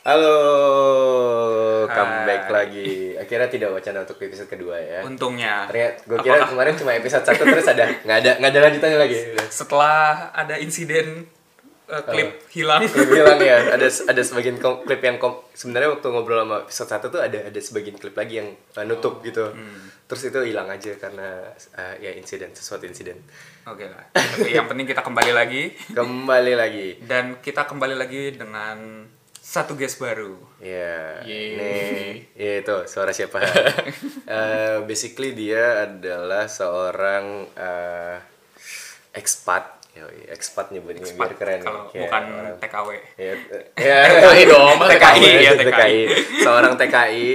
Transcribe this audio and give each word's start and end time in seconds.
Halo, 0.00 0.36
Hai. 1.84 1.92
comeback 1.92 2.44
lagi. 2.48 3.12
Akhirnya 3.20 3.48
tidak 3.52 3.68
wacana 3.76 4.00
untuk 4.00 4.16
episode 4.16 4.48
kedua 4.48 4.80
ya. 4.80 5.04
Untungnya. 5.04 5.68
Ternyata 5.68 6.08
gue 6.08 6.18
kira 6.24 6.40
Apakah 6.40 6.48
kemarin 6.56 6.72
cuma 6.72 6.96
episode 6.96 7.20
satu 7.20 7.44
terus 7.44 7.68
ada 7.68 7.84
nggak 7.84 8.18
ada 8.24 8.30
nggak 8.40 8.50
ada 8.50 8.60
lanjutannya 8.64 8.96
lagi. 8.98 9.16
Setelah 9.52 10.32
ada 10.32 10.56
insiden 10.56 11.28
uh, 11.92 12.00
klip 12.08 12.32
hilang. 12.48 12.80
Klip 12.88 13.12
bilang 13.12 13.36
ya 13.44 13.76
ada 13.76 13.84
ada 13.84 14.22
sebagian 14.24 14.56
kom- 14.56 14.80
klip 14.88 15.04
yang 15.04 15.20
kom- 15.20 15.44
sebenarnya 15.52 15.92
waktu 15.92 16.06
ngobrol 16.08 16.48
sama 16.48 16.56
episode 16.64 16.88
satu 16.96 17.06
tuh 17.12 17.20
ada 17.20 17.52
ada 17.52 17.60
sebagian 17.60 18.00
klip 18.00 18.16
lagi 18.16 18.40
yang 18.40 18.48
uh, 18.56 18.84
nutup 18.88 19.20
gitu. 19.20 19.52
Terus 20.08 20.32
itu 20.32 20.40
hilang 20.48 20.72
aja 20.72 20.96
karena 20.96 21.44
uh, 21.76 21.94
ya 22.00 22.16
insiden 22.16 22.56
sesuatu 22.56 22.88
insiden. 22.88 23.20
Oke 23.68 23.84
lah. 23.84 24.08
Tapi 24.16 24.48
yang 24.48 24.64
penting 24.64 24.88
kita 24.88 25.04
kembali 25.04 25.32
lagi 25.36 25.76
Kembali 25.92 26.56
lagi. 26.56 27.04
dan 27.04 27.36
kita 27.44 27.68
kembali 27.68 28.00
lagi 28.00 28.32
dengan 28.32 29.04
satu 29.50 29.74
guest 29.74 29.98
baru. 29.98 30.38
Ya, 30.62 31.18
Yeay. 31.26 31.58
nih, 31.58 32.10
ya 32.38 32.52
itu 32.62 32.76
suara 32.86 33.10
siapa? 33.10 33.42
Eh, 34.30 34.86
basically 34.86 35.34
dia 35.34 35.90
adalah 35.90 36.46
seorang 36.46 37.50
eh, 37.50 38.16
expat, 39.10 39.82
Yoi, 39.90 40.30
expat 40.30 40.70
nyebutnya 40.70 41.02
biar 41.10 41.34
keren 41.34 41.58
Kalau 41.58 41.90
kayak 41.90 42.06
bukan 42.06 42.22
orang- 42.30 42.58
TKW. 42.62 42.88
Ya, 43.18 43.34
ya, 43.74 43.98
TKI 44.22 44.42
dong, 44.46 44.78
TKI, 44.78 45.30
ya, 45.42 45.52
TKI. 45.52 45.66
TKI. 45.66 46.00
Seorang 46.38 46.78
TKI 46.78 47.26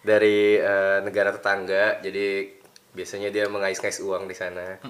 dari 0.00 0.56
eh, 0.56 0.98
negara 1.04 1.36
tetangga, 1.36 2.00
jadi 2.00 2.48
biasanya 2.92 3.28
dia 3.28 3.44
mengais-ngais 3.48 4.00
uang 4.00 4.24
di 4.24 4.36
sana. 4.36 4.80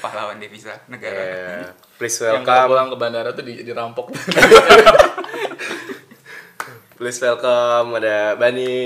Pahlawan 0.00 0.36
devisa 0.36 0.76
negara. 0.88 1.16
Ya, 1.16 1.72
please 1.96 2.20
Yang 2.20 2.40
welcome, 2.40 2.68
pulang 2.68 2.88
ke 2.88 2.96
bandara 2.96 3.30
tuh 3.32 3.44
di, 3.44 3.60
dirampok. 3.60 4.12
please 7.00 7.16
welcome 7.24 7.96
ada 7.96 8.36
Bani. 8.36 8.84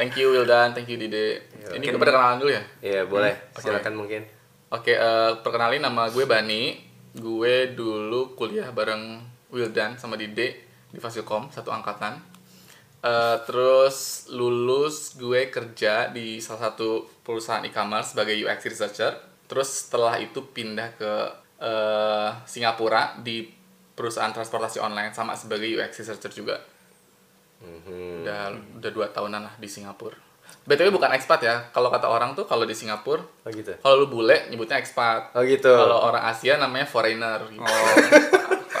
thank 0.00 0.16
you 0.16 0.32
Wildan, 0.32 0.72
thank 0.72 0.88
you 0.88 0.96
Dide. 0.96 1.44
Ini 1.76 1.84
kita 1.84 2.00
perkenalan 2.00 2.40
dulu 2.40 2.56
ya. 2.56 2.64
Ya 2.80 3.04
boleh, 3.04 3.36
Oke. 3.52 3.60
silakan 3.60 4.00
mungkin. 4.00 4.24
Oke, 4.72 4.96
eh, 4.96 5.32
perkenalin 5.44 5.84
nama 5.84 6.08
gue 6.08 6.24
Bani. 6.24 6.80
Gue 7.12 7.76
dulu 7.76 8.32
kuliah 8.32 8.72
bareng 8.72 9.20
Wildan 9.52 10.00
sama 10.00 10.16
Dide 10.16 10.64
di 10.88 10.96
Fasilkom, 10.96 11.52
satu 11.52 11.68
angkatan. 11.68 12.16
Eh, 13.04 13.36
terus 13.44 14.24
lulus 14.32 15.20
gue 15.20 15.52
kerja 15.52 16.08
di 16.08 16.40
salah 16.40 16.72
satu 16.72 17.12
perusahaan 17.20 17.60
e-commerce 17.68 18.16
sebagai 18.16 18.40
UX 18.40 18.72
researcher. 18.72 19.20
Terus 19.44 19.68
setelah 19.68 20.16
itu 20.16 20.48
pindah 20.48 20.96
ke 20.96 21.12
eh, 21.60 22.28
Singapura 22.48 23.20
di 23.20 23.59
perusahaan 24.00 24.32
transportasi 24.32 24.80
online 24.80 25.12
sama 25.12 25.36
sebagai 25.36 25.68
UX 25.68 26.00
researcher 26.00 26.32
juga. 26.32 26.56
Mhm. 27.60 28.24
Udah 28.24 28.40
udah 28.80 28.90
dua 28.90 29.06
tahunan 29.08 29.42
lah 29.42 29.54
di 29.54 29.68
Singapura. 29.68 30.16
BTW 30.60 30.88
bukan 30.90 31.12
expat 31.12 31.40
ya. 31.40 31.68
Kalau 31.68 31.88
kata 31.88 32.06
orang 32.06 32.32
tuh 32.32 32.42
kalau 32.42 32.64
di 32.64 32.72
Singapura 32.72 33.20
Oh 33.20 33.50
gitu. 33.50 33.76
kalau 33.76 33.96
lu 33.98 34.06
bule 34.08 34.48
nyebutnya 34.48 34.76
expat. 34.76 35.30
Oh 35.32 35.44
gitu. 35.44 35.68
Kalau 35.68 36.00
orang 36.02 36.24
Asia 36.26 36.56
namanya 36.56 36.84
foreigner. 36.84 37.44
gitu. 37.46 37.60
Oh, 37.60 37.68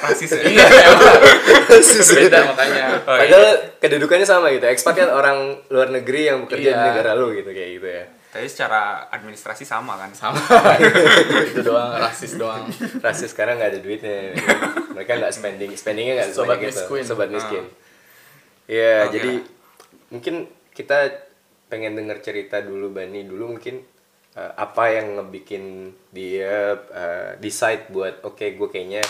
rasis. 0.00 0.32
iya, 0.40 0.64
beda 2.16 2.38
makanya. 2.48 2.84
Oh, 3.08 3.14
iya. 3.14 3.28
Padahal 3.28 3.48
kedudukannya 3.78 4.24
sama 4.24 4.48
gitu. 4.50 4.64
Expat 4.64 4.96
kan 4.96 5.08
orang 5.10 5.60
luar 5.68 5.88
negeri 5.90 6.26
yang 6.26 6.44
bekerja 6.44 6.70
di 6.70 6.74
Iya. 6.74 6.88
negara 6.90 7.10
lu 7.14 7.32
gitu 7.32 7.50
kayak 7.50 7.70
gitu 7.76 7.88
ya. 7.88 8.04
Tapi 8.30 8.46
secara 8.46 8.80
administrasi 9.08 9.62
sama 9.62 9.94
kan? 9.96 10.10
Sama. 10.12 10.38
itu 11.50 11.60
doang 11.60 11.98
rasis 11.98 12.34
doang. 12.34 12.62
Rasis 12.98 13.30
sekarang 13.30 13.58
nggak 13.58 13.70
ada 13.70 13.80
duitnya. 13.80 14.38
Mereka 14.92 15.18
nggak 15.18 15.34
spending, 15.34 15.70
spendingnya 15.74 16.14
nggak 16.16 16.30
Sobat 16.30 16.56
sebanyak 16.56 16.62
itu. 16.64 16.78
miskin. 16.78 17.02
Sobat 17.04 17.26
Ah. 17.26 17.32
miskin. 17.32 17.64
Iya, 18.64 18.94
Oke 19.02 19.12
jadi 19.12 19.32
mungkin 20.08 20.34
kita 20.70 20.98
pengen 21.66 21.94
denger 21.94 22.18
cerita 22.20 22.58
dulu 22.60 22.90
Bani 22.90 23.22
dulu 23.24 23.54
mungkin 23.54 23.82
uh, 24.32 24.52
apa 24.56 24.90
yang 24.90 25.18
ngebikin 25.18 25.64
dia 26.08 26.74
uh, 26.76 27.34
decide 27.36 27.86
buat 27.88 28.22
oke 28.22 28.42
gue 28.42 28.68
kayaknya 28.68 29.02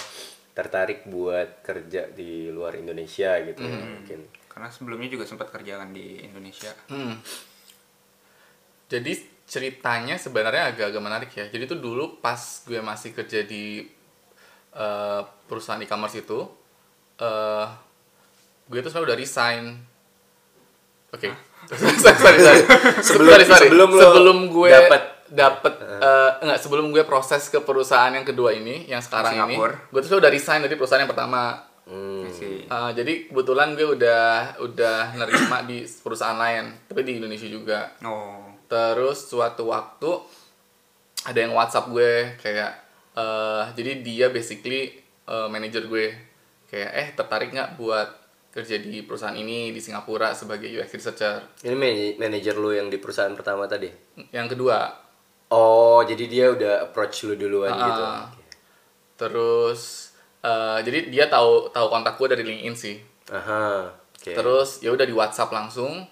tertarik 0.50 1.04
buat 1.04 1.60
kerja 1.60 2.09
di 2.10 2.48
luar 2.48 2.72
Indonesia 2.75 3.36
gitu 3.38 3.60
ya, 3.60 3.69
Hmm. 3.70 4.00
mungkin. 4.00 4.20
Karena 4.47 4.69
sebelumnya 4.69 5.09
juga 5.09 5.25
sempat 5.25 5.48
kerja 5.48 5.76
kan 5.76 5.92
di 5.92 6.20
Indonesia. 6.20 6.72
Hmm. 6.86 7.16
Jadi 8.90 9.12
ceritanya 9.46 10.18
sebenarnya 10.18 10.74
agak-agak 10.74 11.02
menarik 11.02 11.30
ya. 11.30 11.46
Jadi 11.46 11.70
tuh 11.70 11.78
dulu 11.78 12.18
pas 12.18 12.38
gue 12.66 12.82
masih 12.82 13.14
kerja 13.14 13.46
di 13.46 13.86
eh, 14.74 15.20
perusahaan 15.46 15.78
e-commerce 15.78 16.18
itu, 16.18 16.46
eh 17.18 17.66
gue 18.66 18.78
tuh 18.82 18.90
sebenarnya 18.90 19.08
udah 19.14 19.18
resign. 19.18 19.64
Oke. 21.14 21.30
sorry, 21.70 22.18
sorry, 22.18 22.38
sorry. 22.38 22.60
Sebelum- 23.02 23.30
sorry, 23.30 23.46
sorry. 23.46 23.68
sebelum 23.70 23.90
sebelum 23.94 24.38
gue 24.50 24.70
dapet- 24.70 25.10
dapet 25.30 25.74
eh, 25.78 26.30
enggak 26.42 26.58
sebelum 26.58 26.90
gue 26.90 27.06
proses 27.06 27.46
ke 27.46 27.62
perusahaan 27.62 28.10
yang 28.10 28.26
kedua 28.26 28.50
ini, 28.50 28.90
yang 28.90 28.98
sekarang 28.98 29.46
ini, 29.46 29.54
gue 29.90 30.00
tuh 30.02 30.18
udah 30.18 30.30
resign 30.30 30.66
dari 30.66 30.74
perusahaan 30.74 31.06
yang 31.06 31.10
pertama. 31.10 31.70
Hmm. 31.90 32.22
Uh, 32.70 32.90
jadi 32.94 33.26
kebetulan 33.26 33.74
gue 33.74 33.82
udah 33.82 34.54
udah 34.62 35.10
nerima 35.18 35.66
di 35.66 35.82
perusahaan 35.82 36.38
lain, 36.38 36.86
tapi 36.86 37.02
di 37.02 37.18
Indonesia 37.18 37.50
juga. 37.50 37.90
Oh. 38.06 38.49
Terus 38.70 39.19
suatu 39.26 39.66
waktu 39.66 40.10
ada 41.26 41.38
yang 41.38 41.53
WhatsApp 41.53 41.91
gue 41.91 42.38
kayak, 42.38 42.72
eh 43.12 43.64
jadi 43.75 44.00
dia 44.00 44.26
basically 44.31 44.94
uh, 45.26 45.50
manajer 45.50 45.84
gue 45.84 46.14
kayak 46.70 46.91
eh 46.94 47.09
tertarik 47.12 47.50
nggak 47.50 47.75
buat 47.75 48.09
kerja 48.50 48.78
di 48.78 49.03
perusahaan 49.03 49.34
ini 49.34 49.70
di 49.70 49.78
Singapura 49.78 50.30
sebagai 50.32 50.70
UX 50.70 50.91
researcher. 50.94 51.42
Ini 51.62 51.75
man- 51.75 52.16
manajer 52.19 52.54
lu 52.54 52.70
yang 52.70 52.86
di 52.86 52.98
perusahaan 52.98 53.34
pertama 53.34 53.66
tadi. 53.66 53.91
Yang 54.30 54.54
kedua, 54.54 54.78
Oh, 55.50 55.98
jadi 56.06 56.30
dia 56.30 56.47
udah 56.54 56.86
approach 56.86 57.26
lu 57.26 57.34
duluan 57.34 57.75
Ah, 57.75 57.82
gitu. 57.82 58.04
terus 59.19 60.14
eh, 60.41 60.78
jadi 60.86 61.10
dia 61.10 61.26
tahu 61.26 61.75
tahu 61.75 61.91
kontak 61.91 62.14
gue 62.16 62.28
dari 62.30 62.47
LinkedIn 62.47 62.76
sih. 62.78 62.97
Aha. 63.34 63.91
Oke. 63.91 64.30
Terus 64.30 64.78
ya 64.78 64.94
udah 64.94 65.03
di 65.03 65.10
WhatsApp 65.10 65.50
langsung. 65.50 66.06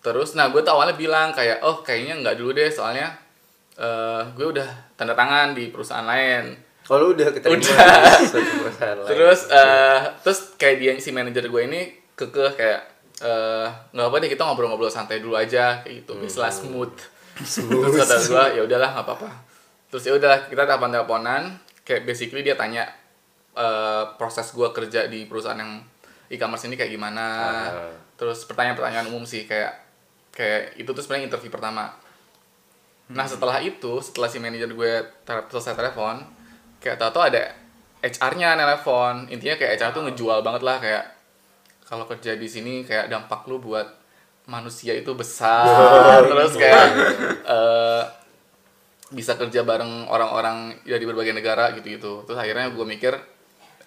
Terus 0.00 0.32
nah 0.32 0.48
gue 0.48 0.64
tuh 0.64 0.72
awalnya 0.72 0.96
bilang 0.96 1.32
kayak 1.36 1.60
oh 1.60 1.84
kayaknya 1.84 2.24
nggak 2.24 2.40
dulu 2.40 2.56
deh 2.56 2.72
soalnya 2.72 3.12
eh 3.76 4.22
gue 4.32 4.46
udah 4.48 4.68
tanda 4.96 5.12
tangan 5.12 5.52
di 5.52 5.68
perusahaan 5.68 6.08
lain. 6.08 6.56
Oh, 6.90 6.98
lu 6.98 7.14
udah 7.14 7.30
keterima 7.30 7.60
Udah. 7.60 8.18
perusahaan 8.34 8.98
lain. 9.04 9.08
Terus 9.12 9.40
eh 9.52 10.00
terus 10.24 10.40
kayak 10.56 10.76
dia 10.80 10.92
si 10.98 11.12
manajer 11.12 11.46
gue 11.46 11.62
ini 11.68 11.80
kekeh 12.16 12.52
kayak 12.56 12.80
eh 13.20 13.68
nggak 13.92 14.06
apa 14.08 14.16
deh 14.24 14.30
kita 14.32 14.42
ngobrol-ngobrol 14.48 14.88
santai 14.88 15.20
dulu 15.20 15.36
aja 15.36 15.84
kayak 15.84 16.02
gitu. 16.02 16.16
Istilah 16.24 16.50
smooth. 16.50 16.96
Terus 17.36 17.94
kata 18.00 18.16
gue 18.24 18.44
ya 18.56 18.62
udahlah 18.64 18.90
nggak 18.96 19.06
apa-apa. 19.06 19.30
Terus 19.92 20.02
ya 20.08 20.12
udahlah 20.16 20.48
kita 20.48 20.64
telepon-teleponan 20.64 21.42
kayak 21.84 22.08
basically 22.08 22.40
dia 22.40 22.56
tanya 22.56 22.88
eh 23.52 24.04
proses 24.16 24.48
gue 24.50 24.68
kerja 24.72 25.12
di 25.12 25.28
perusahaan 25.28 25.60
yang 25.60 25.84
e-commerce 26.32 26.64
ini 26.66 26.80
kayak 26.80 26.90
gimana. 26.90 27.26
Ah. 27.68 27.92
Terus 28.16 28.48
pertanyaan-pertanyaan 28.48 29.12
umum 29.12 29.28
sih 29.28 29.44
kayak 29.44 29.89
kayak 30.30 30.78
itu 30.78 30.90
tuh 30.90 31.02
sebenarnya 31.02 31.30
interview 31.30 31.50
pertama. 31.52 31.90
Nah 33.10 33.26
setelah 33.26 33.58
itu, 33.58 33.98
setelah 33.98 34.30
si 34.30 34.38
manajer 34.38 34.70
gue 34.70 34.92
tele- 35.26 35.48
selesai 35.50 35.74
telepon, 35.74 36.22
kayak 36.78 36.96
tau-tau 37.02 37.26
ada 37.26 37.50
HR-nya 38.00 38.54
nelpon. 38.54 39.26
Intinya 39.28 39.58
kayak 39.58 39.82
HR 39.82 39.90
tuh 39.90 40.02
ngejual 40.06 40.38
banget 40.46 40.62
lah 40.62 40.78
kayak 40.78 41.04
kalau 41.90 42.06
kerja 42.06 42.38
di 42.38 42.46
sini 42.46 42.86
kayak 42.86 43.10
dampak 43.10 43.50
lu 43.50 43.58
buat 43.58 43.86
manusia 44.46 44.94
itu 44.94 45.10
besar. 45.18 46.22
Terus 46.30 46.54
kayak 46.54 46.84
eh, 47.44 48.02
bisa 49.10 49.34
kerja 49.34 49.66
bareng 49.66 50.06
orang-orang 50.06 50.78
dari 50.86 51.02
berbagai 51.02 51.34
negara 51.34 51.74
gitu-gitu. 51.74 52.22
Terus 52.30 52.38
akhirnya 52.38 52.70
gue 52.70 52.86
mikir 52.86 53.12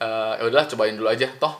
eh 0.04 0.34
ya 0.42 0.44
udahlah 0.50 0.68
cobain 0.68 0.98
dulu 0.98 1.08
aja 1.08 1.30
toh 1.40 1.54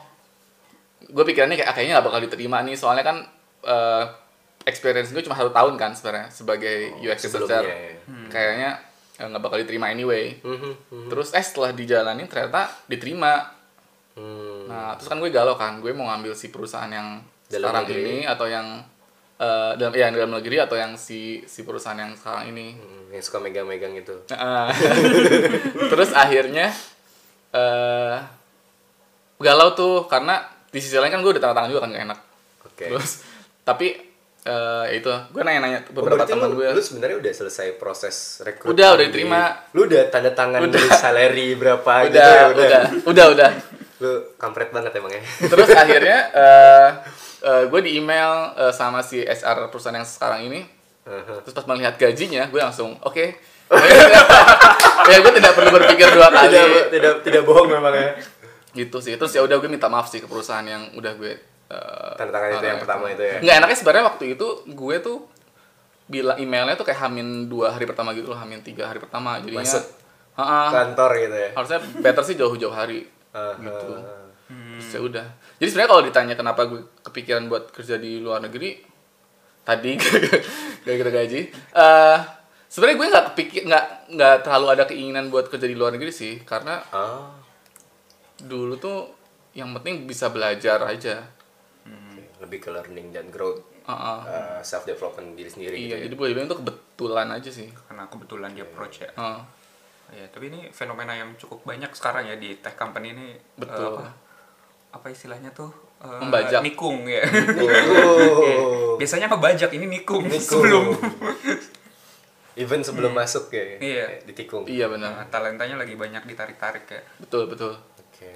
gue 1.06 1.24
pikirannya 1.24 1.54
kayak 1.54 1.70
ah, 1.70 1.74
kayaknya 1.76 1.94
gak 2.02 2.06
bakal 2.10 2.20
diterima 2.26 2.58
nih 2.66 2.74
soalnya 2.74 3.04
kan 3.06 3.16
eh, 3.64 4.04
experience 4.64 5.10
gue 5.10 5.20
cuma 5.20 5.34
satu 5.34 5.48
tahun 5.48 5.76
kan 5.76 5.92
sebenarnya 5.92 6.28
sebagai 6.28 6.76
UX 6.98 7.18
researcher 7.22 7.62
sebelumnya 7.62 7.76
ya. 8.02 8.28
kayaknya 8.28 8.70
eh, 9.14 9.26
nggak 9.26 9.42
bakal 9.42 9.58
diterima 9.58 9.86
anyway 9.88 10.34
mhm. 10.40 11.06
terus 11.06 11.30
eh 11.30 11.40
setelah 11.40 11.70
dijalanin 11.70 12.26
ternyata 12.26 12.68
diterima 12.86 13.52
Hmm. 14.14 14.70
nah 14.70 14.94
terus 14.94 15.10
kan 15.10 15.18
gue 15.18 15.26
galau 15.26 15.58
kan 15.58 15.82
gue 15.82 15.90
mau 15.90 16.06
ngambil 16.06 16.38
si 16.38 16.46
perusahaan 16.46 16.86
yang 16.86 17.18
Dalam 17.44 17.66
sekarang 17.66 17.82
negeri. 17.82 17.98
ini 18.00 18.16
atau 18.22 18.46
yang 18.46 18.78
eh, 19.34 19.72
dalam 19.74 19.90
ya 19.90 20.06
yang 20.06 20.14
dalam 20.14 20.30
negeri 20.32 20.62
atau 20.62 20.78
yang 20.78 20.94
si 20.94 21.42
si 21.42 21.66
perusahaan 21.66 21.98
yang 21.98 22.14
sekarang 22.14 22.54
ini 22.54 22.78
Hmm, 22.78 23.10
yang 23.10 23.18
suka 23.18 23.42
megang-megang 23.42 23.90
itu. 23.90 24.14
Terus 25.90 26.10
akhirnya 26.14 26.70
eh 27.50 28.16
galau 29.38 29.74
tuh 29.74 30.06
karena 30.06 30.42
di 30.70 30.78
sisi 30.78 30.94
lain 30.94 31.10
kan 31.10 31.18
gue 31.18 31.30
udah 31.30 31.42
tanda 31.42 31.54
tangan 31.54 31.70
juga 31.70 31.82
kan 31.82 31.90
gak 31.90 32.04
enak 32.06 32.20
Oke. 32.64 32.86
terus 32.88 33.22
tapi 33.62 33.94
eh 34.44 34.86
itu 34.94 35.08
gue 35.08 35.40
nanya-nanya 35.40 35.80
Oh, 35.82 35.96
beberapa 35.96 36.20
berarti 36.20 36.32
teman 36.32 36.52
gue 36.52 36.66
lu 36.68 36.78
sebenarnya 36.78 37.16
udah 37.16 37.32
selesai 37.34 37.68
proses 37.74 38.16
rekrutmen. 38.40 38.72
Udah, 38.72 38.88
udah 38.92 39.00
di- 39.00 39.08
diterima. 39.08 39.40
Lu 39.72 39.80
udah 39.84 40.02
tanda 40.06 40.30
tangan 40.30 40.60
Udah. 40.60 40.76
di 40.76 40.88
salary 40.90 41.48
berapa 41.54 41.92
gitu 42.04 42.12
udah, 42.12 42.28
ya? 42.28 42.44
udah 42.52 42.82
udah 43.04 43.26
udah 43.32 43.50
Lu 43.98 44.10
kampret 44.36 44.68
banget 44.68 44.92
emang 44.94 45.10
ya. 45.10 45.22
terus 45.42 45.68
akhirnya 45.84 46.18
eh 46.28 46.88
gue 47.66 47.80
di 47.80 47.96
email 47.96 48.52
eh, 48.54 48.70
sama 48.70 49.00
si 49.00 49.20
HR 49.20 49.68
perusahaan 49.68 49.94
yang 49.94 50.04
sekarang 50.04 50.44
ini 50.44 50.60
Uh-huh. 51.04 51.36
terus 51.44 51.52
pas 51.52 51.68
melihat 51.68 52.00
gajinya 52.00 52.48
gue 52.48 52.56
langsung 52.56 52.96
oke 52.98 53.36
ya 55.04 55.16
gue 55.20 55.32
tidak 55.34 55.52
perlu 55.52 55.70
berpikir 55.70 56.08
dua 56.10 56.32
kali 56.32 56.48
tidak, 56.48 56.86
tidak 56.88 57.12
tidak 57.20 57.42
bohong 57.44 57.68
memang 57.68 57.92
ya. 57.92 58.08
gitu 58.72 58.98
sih 58.98 59.12
terus 59.14 59.28
ya 59.30 59.44
udah 59.44 59.52
gue 59.54 59.68
minta 59.68 59.86
maaf 59.86 60.08
sih 60.08 60.16
ke 60.16 60.26
perusahaan 60.26 60.64
yang 60.64 60.96
udah 60.96 61.12
gue 61.14 61.36
eh, 61.66 62.12
Tanda 62.14 62.32
tangan 62.32 62.48
itu 62.52 62.66
yang 62.66 62.78
pertama 62.78 63.04
itu 63.08 63.22
ya. 63.22 63.36
nggak 63.40 63.56
enaknya 63.58 63.76
sebenarnya 63.76 64.04
waktu 64.06 64.24
itu 64.32 64.46
gue 64.66 64.96
tuh 64.98 65.18
bilang 66.04 66.36
emailnya 66.36 66.74
tuh 66.74 66.84
kayak 66.84 67.00
hamin 67.00 67.48
dua 67.48 67.72
hari 67.72 67.84
pertama 67.84 68.12
gitu 68.12 68.28
loh 68.28 68.36
hamin 68.36 68.60
tiga 68.60 68.84
hari 68.84 69.00
pertama 69.00 69.40
jadinya 69.40 69.64
Masuk. 69.64 69.84
Ha-ha. 70.34 70.62
Kantor 70.68 71.10
gitu 71.16 71.36
ya. 71.38 71.50
harusnya 71.54 71.78
better 71.98 72.22
sih 72.22 72.34
jauh-jauh 72.34 72.74
hari 72.74 73.06
gitu 73.32 73.88
terus 74.74 74.88
ya 74.90 75.00
udah 75.00 75.26
jadi 75.56 75.68
sebenarnya 75.68 75.90
kalau 75.90 76.02
ditanya 76.02 76.34
kenapa 76.34 76.60
gue 76.66 76.80
kepikiran 77.02 77.46
buat 77.46 77.70
kerja 77.70 77.96
di 77.96 78.18
luar 78.18 78.42
negeri 78.42 78.82
tadi 79.62 79.96
gara-gara 80.84 81.10
gaji 81.14 81.40
eh 81.72 82.18
sebenarnya 82.68 82.96
gue 82.96 83.06
nggak 83.08 83.26
kepikir 83.32 83.60
nggak 83.64 83.84
nggak 84.12 84.36
terlalu 84.42 84.66
ada 84.68 84.84
keinginan 84.84 85.30
buat 85.30 85.48
kerja 85.48 85.64
di 85.64 85.72
luar 85.72 85.94
negeri 85.94 86.10
sih 86.10 86.42
karena 86.42 86.82
Ah, 86.90 87.30
dulu 88.36 88.76
tuh 88.76 89.14
yang 89.54 89.70
penting 89.72 90.04
bisa 90.04 90.28
belajar 90.28 90.82
aja. 90.82 91.22
Lebih 92.44 92.58
ke 92.58 92.68
learning 92.68 93.10
dan 93.10 93.26
growth, 93.26 93.64
Heeh. 93.82 94.18
self 94.60 94.84
development 94.84 95.32
diri 95.32 95.48
sendiri 95.48 95.74
gitu 95.74 95.84
iya 95.86 95.96
ya. 95.96 96.04
jadi 96.04 96.14
boleh 96.14 96.30
bilang 96.32 96.46
itu 96.46 96.58
kebetulan 96.58 97.28
aja 97.30 97.50
sih 97.50 97.68
Karena 97.82 98.04
kebetulan 98.04 98.50
dia 98.52 98.62
approach 98.62 99.00
ya. 99.00 99.10
Heeh. 99.10 99.40
Iya, 100.12 100.26
tapi 100.28 100.46
ini 100.46 100.68
fenomena 100.70 101.10
yang 101.12 101.32
cukup 101.34 101.64
banyak 101.64 101.90
sekarang 101.90 102.24
ya 102.26 102.36
di 102.36 102.54
tech 102.56 102.74
company 102.74 103.10
ini. 103.10 103.28
Betul. 103.54 103.96
eh, 103.96 103.98
apa, 103.98 104.06
apa 104.92 105.06
istilahnya 105.08 105.50
tuh? 105.50 105.72
Eh, 105.98 106.20
Membajak. 106.20 106.60
Nikung 106.60 107.02
ya. 107.04 107.24
Oh. 108.86 108.94
Biasanya 108.94 109.26
ngebajak 109.26 109.72
ini 109.72 109.90
nikung, 109.90 110.22
Nikung. 110.22 110.62
sebelum 110.62 110.84
Even 112.54 112.78
sebelum 112.80 113.10
masuk 113.10 113.50
ya. 113.50 113.64
Iya. 113.74 114.06
ditikung. 114.22 114.62
iya 114.64 114.86
benar 114.86 115.10
Nah, 115.12 115.26
talentanya 115.26 115.74
lagi 115.74 115.98
banyak 115.98 116.22
ditarik-tarik 116.22 116.86
ya. 116.86 117.02
betul 117.18 117.50
betul 117.50 117.74
Oke. 117.98 118.30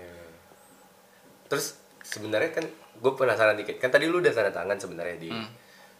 Terus 1.47 1.79
sebenarnya 2.03 2.51
kan 2.51 2.67
gue 2.99 3.13
penasaran 3.15 3.55
dikit. 3.55 3.79
Kan 3.79 3.91
tadi 3.91 4.07
lu 4.07 4.19
udah 4.19 4.31
tanda 4.31 4.51
tangan 4.51 4.77
sebenarnya 4.77 5.17
di 5.17 5.31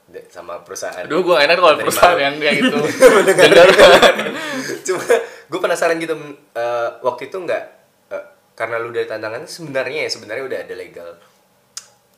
de- 0.09 0.27
sama 0.29 0.61
perusahaan. 0.65 1.05
aduh 1.05 1.21
gue 1.21 1.37
enak 1.37 1.55
kalau 1.55 1.77
perusahaan 1.79 2.17
yang 2.17 2.37
kayak 2.37 2.55
gitu. 2.65 2.77
Cuma 4.87 5.03
gue 5.49 5.61
penasaran 5.61 5.97
gitu 5.97 6.15
eh, 6.53 6.89
waktu 7.01 7.29
itu 7.29 7.37
nggak 7.39 7.65
eh, 8.11 8.25
karena 8.53 8.77
lu 8.79 8.91
udah 8.91 9.05
tanda 9.07 9.29
tangan 9.29 9.45
sebenarnya 9.45 10.01
ya 10.05 10.11
sebenarnya 10.11 10.45
udah 10.45 10.59
ada 10.65 10.75
legal 10.75 11.11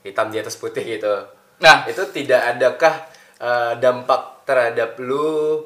hitam 0.00 0.32
di 0.32 0.38
atas 0.40 0.56
putih 0.56 0.82
gitu. 0.82 1.14
nah 1.60 1.84
Itu 1.84 2.08
tidak 2.10 2.56
adakah 2.56 2.94
eh, 3.38 3.72
dampak 3.78 4.48
terhadap 4.48 4.98
lu 4.98 5.60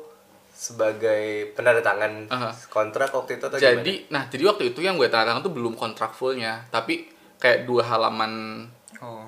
sebagai 0.55 1.51
penanda 1.53 1.83
tangan 1.83 2.31
Aha. 2.31 2.51
kontrak 2.71 3.11
waktu 3.11 3.37
itu 3.37 3.45
atau 3.51 3.59
jadi 3.59 3.95
nah 4.09 4.31
jadi 4.31 4.55
waktu 4.55 4.71
itu 4.71 4.81
yang 4.81 4.95
gue 4.95 5.11
tanda 5.11 5.35
tangan 5.35 5.43
tuh 5.43 5.51
belum 5.51 5.75
kontrak 5.75 6.15
fullnya 6.15 6.63
tapi 6.71 7.11
kayak 7.43 7.67
dua 7.67 7.83
halaman 7.83 8.65
Oh. 8.97 9.27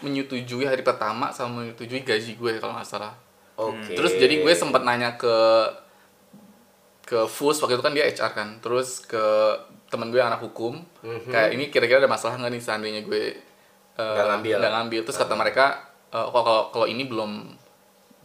menyetujui 0.00 0.62
hari 0.62 0.80
pertama 0.80 1.28
sama 1.28 1.60
menyetujui 1.60 2.02
gaji 2.02 2.32
gue 2.34 2.52
kalau 2.56 2.72
nggak 2.72 2.84
salah? 2.86 3.14
Oke. 3.54 3.94
terus 3.94 4.12
jadi 4.14 4.40
gue 4.40 4.52
sempat 4.52 4.82
nanya 4.82 5.14
ke 5.14 5.30
ke 7.04 7.18
FUS 7.26 7.60
waktu 7.60 7.76
itu 7.76 7.82
kan 7.82 7.92
dia 7.92 8.04
HR 8.04 8.32
kan 8.32 8.48
terus 8.58 8.98
ke 9.00 9.20
temen 9.86 10.08
gue 10.08 10.16
yang 10.16 10.28
anak 10.28 10.40
hukum 10.40 10.80
Mhm. 10.98 11.28
kayak 11.28 11.48
ini 11.52 11.64
kira-kira 11.68 12.00
ada 12.00 12.08
masalah 12.08 12.34
nggak 12.36 12.50
nih 12.50 12.60
seandainya 12.60 13.00
gue 13.02 13.22
eh, 13.94 14.00
Nggak 14.00 14.26
ngambil. 14.26 14.56
nggak 14.58 14.74
ngambil 14.74 15.00
terus 15.02 15.16
kata 15.16 15.34
mereka 15.34 15.64
eh, 16.08 16.24
kok 16.24 16.32
kalau 16.34 16.62
kalau 16.70 16.86
ini 16.86 17.04
belum 17.04 17.32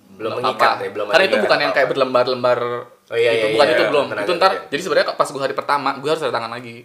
Belum 0.09 0.31
mengikat 0.35 0.81
ya, 0.81 0.89
belum 0.89 1.05
karena 1.07 1.21
itu 1.23 1.37
bukan 1.37 1.59
yang 1.59 1.69
kayak 1.69 1.87
berlembar-lembar 1.87 2.59
Oh, 3.07 3.13
iya, 3.15 3.29
itu 3.31 3.41
iya, 3.43 3.53
bukan 3.53 3.67
iya, 3.67 3.73
itu 3.73 3.83
iya, 3.83 3.89
belum 3.89 4.05
tenaga 4.07 4.21
itu 4.21 4.31
ntar 4.35 4.51
kerja. 4.51 4.67
jadi 4.67 4.81
sebenarnya 4.81 5.07
pas 5.11 5.27
gue 5.27 5.37
hari 5.39 5.53
pertama 5.53 5.89
gue 5.95 6.09
harus 6.09 6.23
ada 6.23 6.33
tangan 6.33 6.51
lagi 6.51 6.77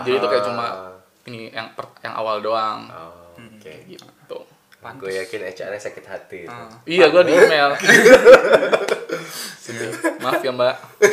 jadi 0.00 0.16
itu 0.16 0.26
kayak 0.26 0.40
Aha. 0.40 0.48
cuma 0.48 0.64
ini 1.26 1.40
yang 1.50 1.68
per- 1.72 1.96
yang 2.00 2.14
awal 2.14 2.36
doang 2.38 2.88
Oh, 2.88 3.19
Oke. 3.60 3.72
gitu 3.86 4.38
Pantes. 4.80 4.98
Gue 4.98 5.12
yakin 5.12 5.40
HR-nya 5.46 5.78
sakit 5.78 6.04
hati. 6.04 6.38
itu. 6.40 6.48
Ah. 6.48 6.72
iya 6.88 7.06
gue 7.06 7.20
di 7.20 7.30
email 7.30 7.70
Sedih. 9.60 9.92
maaf 10.18 10.40
ya 10.40 10.50
mbak 10.50 10.74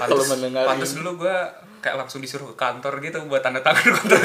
kalau 0.00 0.24
mendengar 0.26 0.66
Pantes 0.66 0.90
ini. 0.90 0.96
dulu 0.98 1.22
gue 1.22 1.36
kayak 1.78 1.96
langsung 1.96 2.18
disuruh 2.18 2.50
ke 2.50 2.56
kantor 2.58 2.98
gitu 2.98 3.22
buat 3.24 3.38
tanda 3.38 3.62
tangan 3.62 3.86
kontrak. 3.94 4.20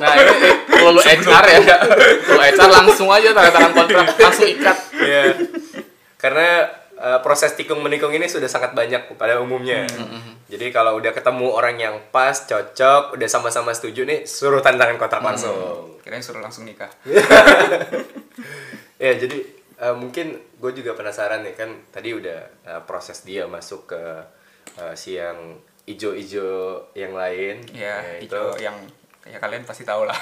Nah 0.00 0.12
ini 0.16 0.32
eh, 0.40 0.54
kalau 0.66 0.90
lu 0.90 1.00
HR 1.04 1.44
ya, 1.60 1.76
kalau 2.24 2.42
HR 2.42 2.70
langsung 2.72 3.08
aja 3.12 3.28
tanda 3.30 3.50
tangan 3.52 3.72
kontrak 3.76 4.06
langsung 4.16 4.48
ikat. 4.48 4.76
Iya. 4.96 5.22
Karena 6.16 6.64
uh, 6.96 7.18
proses 7.20 7.52
tikung 7.52 7.78
menikung 7.78 8.10
ini 8.10 8.24
sudah 8.24 8.48
sangat 8.48 8.72
banyak 8.72 9.04
pada 9.14 9.36
umumnya. 9.36 9.84
Jadi 10.48 10.72
kalau 10.72 10.96
udah 10.96 11.12
ketemu 11.12 11.46
orang 11.52 11.76
yang 11.76 11.96
pas, 12.08 12.32
cocok, 12.48 13.20
udah 13.20 13.28
sama-sama 13.28 13.76
setuju 13.76 14.08
nih, 14.08 14.24
suruh 14.24 14.64
tanda 14.64 14.88
tangan 14.88 14.96
kontrak 14.96 15.20
langsung. 15.20 16.00
Kirain 16.00 16.24
suruh 16.24 16.40
langsung 16.40 16.64
nikah. 16.64 16.88
Ya 18.98 19.14
jadi 19.14 19.46
uh, 19.78 19.94
mungkin 19.94 20.42
gue 20.58 20.72
juga 20.74 20.98
penasaran 20.98 21.46
nih 21.46 21.54
kan 21.54 21.70
tadi 21.94 22.18
udah 22.18 22.66
uh, 22.66 22.82
proses 22.82 23.22
dia 23.22 23.46
masuk 23.46 23.94
ke 23.94 24.02
uh, 24.74 24.94
si 24.98 25.14
yang 25.14 25.54
ijo-ijo 25.86 26.82
yang 26.98 27.14
lain. 27.14 27.62
Ya, 27.70 28.02
Ya, 28.02 28.18
hijau 28.18 28.58
yang 28.58 28.74
ya 29.22 29.38
kalian 29.38 29.62
pasti 29.62 29.86
tahu 29.86 30.02
lah. 30.02 30.18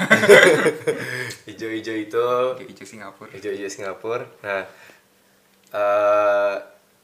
ijo-ijo 1.51 1.93
itu 1.97 2.27
hijau 2.69 2.85
Singapura. 2.85 3.33
hijau-hijau 3.33 3.71
Singapura. 3.73 4.29
Nah, 4.45 4.63
eh 5.73 6.55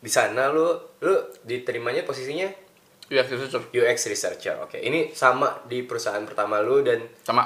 di 0.03 0.11
sana 0.11 0.53
lu 0.53 0.67
lu 1.01 1.15
diterimanya 1.49 2.05
posisinya 2.05 2.51
Iya, 3.13 3.23
researcher. 3.23 3.61
UX 3.71 3.97
researcher. 4.09 4.57
Oke, 4.59 4.81
ini 4.81 5.13
sama 5.13 5.61
di 5.63 5.85
perusahaan 5.85 6.25
pertama 6.25 6.59
lu 6.59 6.81
dan 6.81 7.05
Sama. 7.21 7.45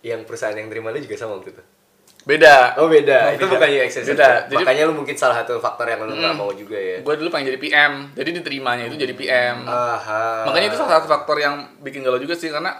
yang 0.00 0.22
perusahaan 0.22 0.54
yang 0.54 0.70
terima 0.70 0.88
lu 0.88 0.98
juga 0.98 1.18
sama 1.18 1.34
waktu 1.34 1.50
itu. 1.50 1.62
Beda. 2.22 2.76
Oh 2.76 2.86
beda, 2.86 3.18
Oh, 3.24 3.34
itu 3.34 3.42
beda. 3.42 3.54
bukan 3.56 3.68
UX 3.72 3.90
researcher. 3.98 4.14
Beda. 4.14 4.30
Jadi- 4.46 4.56
Makanya 4.60 4.82
lu 4.84 4.94
mungkin 4.94 5.16
salah 5.16 5.36
satu 5.36 5.58
faktor 5.58 5.88
yang 5.88 5.98
lu 6.00 6.14
nggak 6.14 6.30
mau 6.32 6.52
juga 6.52 6.78
ya. 6.78 7.00
Gue 7.00 7.14
dulu 7.16 7.26
pengen 7.28 7.50
jadi 7.50 7.58
PM, 7.58 7.92
jadi 8.12 8.30
diterimanya 8.32 8.84
itu 8.86 8.94
jadi 8.96 9.14
PM. 9.14 9.64
Aha. 9.64 10.46
Makanya 10.46 10.66
itu 10.68 10.76
salah 10.76 11.00
satu 11.00 11.08
faktor 11.08 11.36
yang 11.36 11.54
bikin 11.80 12.00
galau 12.00 12.16
juga 12.16 12.32
sih 12.32 12.46
karena 12.46 12.70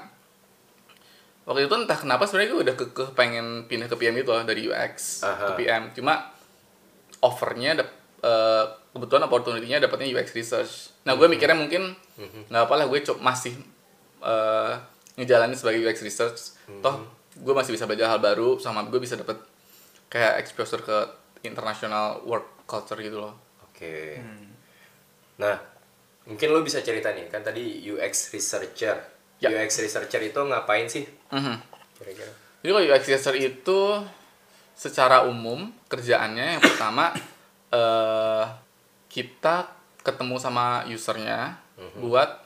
waktu 1.42 1.64
itu 1.64 1.74
entah 1.74 1.96
kenapa 1.96 2.28
sebenarnya 2.28 2.50
gue 2.52 2.60
udah 2.62 2.76
kekeh 2.76 3.08
pengen 3.12 3.46
pindah 3.64 3.88
ke 3.88 3.96
PM 3.96 4.14
gitu 4.14 4.30
loh 4.30 4.44
dari 4.44 4.62
UX 4.62 5.24
Aha. 5.24 5.50
ke 5.50 5.64
PM. 5.64 5.90
Cuma 5.92 6.28
offernya 7.18 7.74
eh, 8.22 8.64
kebetulan 8.92 9.26
opportunity-nya 9.26 9.78
dapatnya 9.84 10.18
UX 10.18 10.34
research. 10.34 10.72
Nah 11.06 11.14
gue 11.14 11.26
mikirnya 11.30 11.54
mungkin 11.54 11.94
nggak 12.50 12.62
apa 12.66 12.74
lah 12.74 12.86
gue 12.90 12.98
coba 13.06 13.34
masih 13.34 13.54
eh, 14.22 14.74
ngejalanin 15.18 15.58
sebagai 15.58 15.82
UX 15.86 16.02
research. 16.02 16.38
Toh 16.82 17.18
gue 17.38 17.54
masih 17.54 17.70
bisa 17.74 17.86
belajar 17.86 18.10
hal 18.10 18.18
baru 18.18 18.58
sama 18.58 18.82
gue 18.90 18.98
bisa 18.98 19.14
dapet 19.14 19.38
kayak 20.10 20.42
exposure 20.42 20.82
ke 20.82 20.98
international 21.46 22.26
work 22.26 22.66
culture 22.66 22.98
gitu 22.98 23.22
loh. 23.22 23.34
Oke. 23.70 24.18
Nah, 25.38 25.54
mungkin 26.26 26.50
lu 26.50 26.66
bisa 26.66 26.82
cerita 26.82 27.14
nih, 27.14 27.30
kan 27.30 27.46
tadi 27.46 27.78
UX 27.86 28.34
researcher. 28.34 28.98
Ya. 29.38 29.54
UX 29.54 29.78
researcher 29.78 30.18
itu 30.18 30.40
ngapain 30.42 30.90
sih? 30.90 31.06
Mhm. 31.30 31.56
Kira-kira. 31.94 32.32
Jadi 32.58 32.70
kalau 32.74 32.84
UX 32.90 33.02
researcher 33.06 33.36
itu 33.38 33.80
secara 34.74 35.26
umum 35.26 35.70
kerjaannya 35.86 36.58
yang 36.58 36.62
pertama 36.62 37.14
eh 37.68 38.44
kita 39.08 39.68
ketemu 40.02 40.36
sama 40.40 40.84
usernya 40.88 41.58
buat 42.00 42.42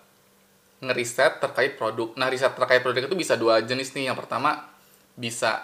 ngeriset 0.83 1.39
terkait 1.39 1.79
produk. 1.79 2.11
Nah 2.19 2.27
riset 2.27 2.53
terkait 2.53 2.83
produk 2.83 3.07
itu 3.07 3.15
bisa 3.15 3.39
dua 3.39 3.63
jenis 3.63 3.95
nih. 3.95 4.11
Yang 4.11 4.27
pertama 4.27 4.67
bisa 5.15 5.63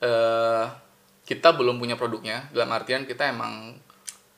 eh 0.00 0.64
kita 1.28 1.52
belum 1.52 1.76
punya 1.76 2.00
produknya 2.00 2.48
dalam 2.56 2.72
artian 2.72 3.04
kita 3.04 3.28
emang 3.28 3.76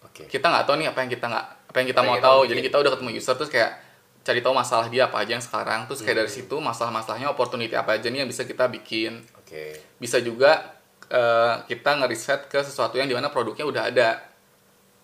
Oke. 0.03 0.27
kita 0.27 0.51
nggak 0.51 0.67
tahu 0.67 0.75
nih 0.83 0.89
apa 0.91 0.99
yang 1.07 1.11
kita 1.15 1.27
nggak 1.31 1.47
apa 1.71 1.77
yang 1.79 1.89
kita 1.95 2.01
Apa 2.03 2.09
mau 2.09 2.15
yang 2.17 2.19
kita 2.19 2.27
tahu 2.27 2.41
mau 2.43 2.49
jadi 2.51 2.61
kita 2.67 2.77
udah 2.83 2.91
ketemu 2.99 3.11
user 3.15 3.35
terus 3.39 3.51
kayak 3.53 3.73
cari 4.21 4.41
tahu 4.43 4.53
masalah 4.53 4.87
dia 4.91 5.07
apa 5.07 5.17
aja 5.23 5.33
yang 5.39 5.45
sekarang 5.45 5.87
terus 5.87 6.03
kayak 6.03 6.19
Hmm. 6.19 6.23
dari 6.27 6.33
situ 6.35 6.57
masalah-masalahnya 6.59 7.29
opportunity 7.31 7.73
apa 7.79 7.95
aja 7.95 8.11
nih 8.11 8.27
yang 8.27 8.31
bisa 8.31 8.43
kita 8.43 8.67
bikin 8.67 9.23
Oke. 9.39 9.79
bisa 10.03 10.19
juga 10.19 10.75
eh, 11.07 11.55
kita 11.71 12.03
ngeriset 12.03 12.51
ke 12.51 12.59
sesuatu 12.59 12.99
yang 12.99 13.07
di 13.07 13.15
mana 13.15 13.31
produknya 13.31 13.63
udah 13.63 13.83
ada 13.87 14.19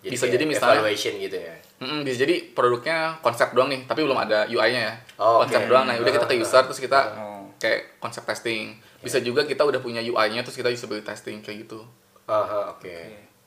Bisa 0.09 0.23
kayak 0.23 0.33
jadi 0.33 0.45
misalnya- 0.45 0.79
evaluation 0.79 1.13
gitu 1.17 1.37
ya. 1.37 1.55
Mm-mm, 1.77 1.99
bisa 2.01 2.17
jadi 2.19 2.35
produknya 2.51 2.97
konsep 3.19 3.51
doang 3.51 3.67
nih 3.67 3.85
tapi 3.85 4.01
belum 4.01 4.17
ada 4.17 4.45
UI-nya 4.45 4.81
ya 4.83 4.93
Oh, 5.15 5.39
konsep 5.39 5.61
oke. 5.61 5.67
doang 5.67 5.85
nah 5.85 5.93
udah 5.93 6.09
kita 6.11 6.25
ke 6.25 6.35
user 6.35 6.63
terus 6.63 6.79
kita 6.79 6.99
Oh. 7.13 7.45
kayak 7.55 7.97
konsep 7.97 8.23
testing 8.23 8.73
bisa 8.97 9.19
juga 9.19 9.43
kita 9.43 9.61
udah 9.61 9.77
punya 9.77 9.99
UI-nya 9.99 10.41
terus 10.41 10.55
kita 10.55 10.67
usability 10.67 11.05
testing 11.05 11.37
kayak 11.39 11.63
gitu 11.63 11.85
Aha, 12.25 12.73
oke. 12.73 12.97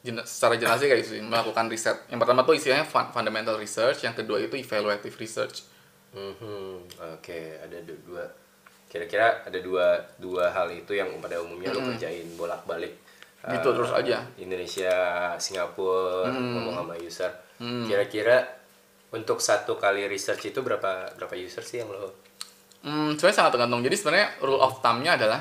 Jen- 0.01 0.23
secara 0.23 0.55
jelas 0.55 0.79
sih 0.79 0.87
kayak 0.87 1.01
gitu 1.01 1.11
sih 1.13 1.23
melakukan 1.23 1.67
riset 1.67 1.93
yang 2.07 2.17
pertama 2.17 2.41
tuh 2.41 2.55
istilahnya 2.55 2.85
fun- 2.85 3.11
fundamental 3.11 3.55
research 3.55 4.01
yang 4.01 4.13
kedua 4.13 4.39
itu 4.39 4.55
evaluative 4.55 5.13
research 5.17 5.67
Mhm, 6.11 6.91
Oke, 7.15 7.39
ada 7.57 7.79
du- 7.81 8.03
dua. 8.05 8.27
Kira-kira 8.85 9.31
ada 9.41 9.55
dua 9.57 9.95
dua 10.17 10.51
hal 10.51 10.67
itu 10.69 10.91
yang 10.91 11.07
pada 11.17 11.39
umumnya 11.39 11.71
lo 11.71 11.79
kerjain 11.85 12.27
bolak-balik. 12.35 12.91
Gitu, 13.41 13.69
eh, 13.73 13.75
terus 13.77 13.93
aja. 13.97 14.21
Indonesia, 14.37 14.95
Singapura, 15.41 16.29
ngomong 16.29 16.77
sama 16.77 16.95
user. 17.01 17.33
Kira-kira 17.61 18.45
untuk 19.11 19.41
satu 19.41 19.81
kali 19.81 20.05
research 20.07 20.53
itu 20.53 20.61
berapa 20.61 21.17
berapa 21.17 21.35
user 21.41 21.65
sih 21.65 21.81
yang 21.81 21.89
lo? 21.89 22.13
Hmm, 22.85 23.17
sebenarnya 23.17 23.37
sangat 23.37 23.53
tergantung. 23.57 23.81
Jadi 23.85 23.97
sebenarnya 23.97 24.29
rule 24.45 24.61
of 24.61 24.81
thumb-nya 24.85 25.17
adalah 25.17 25.41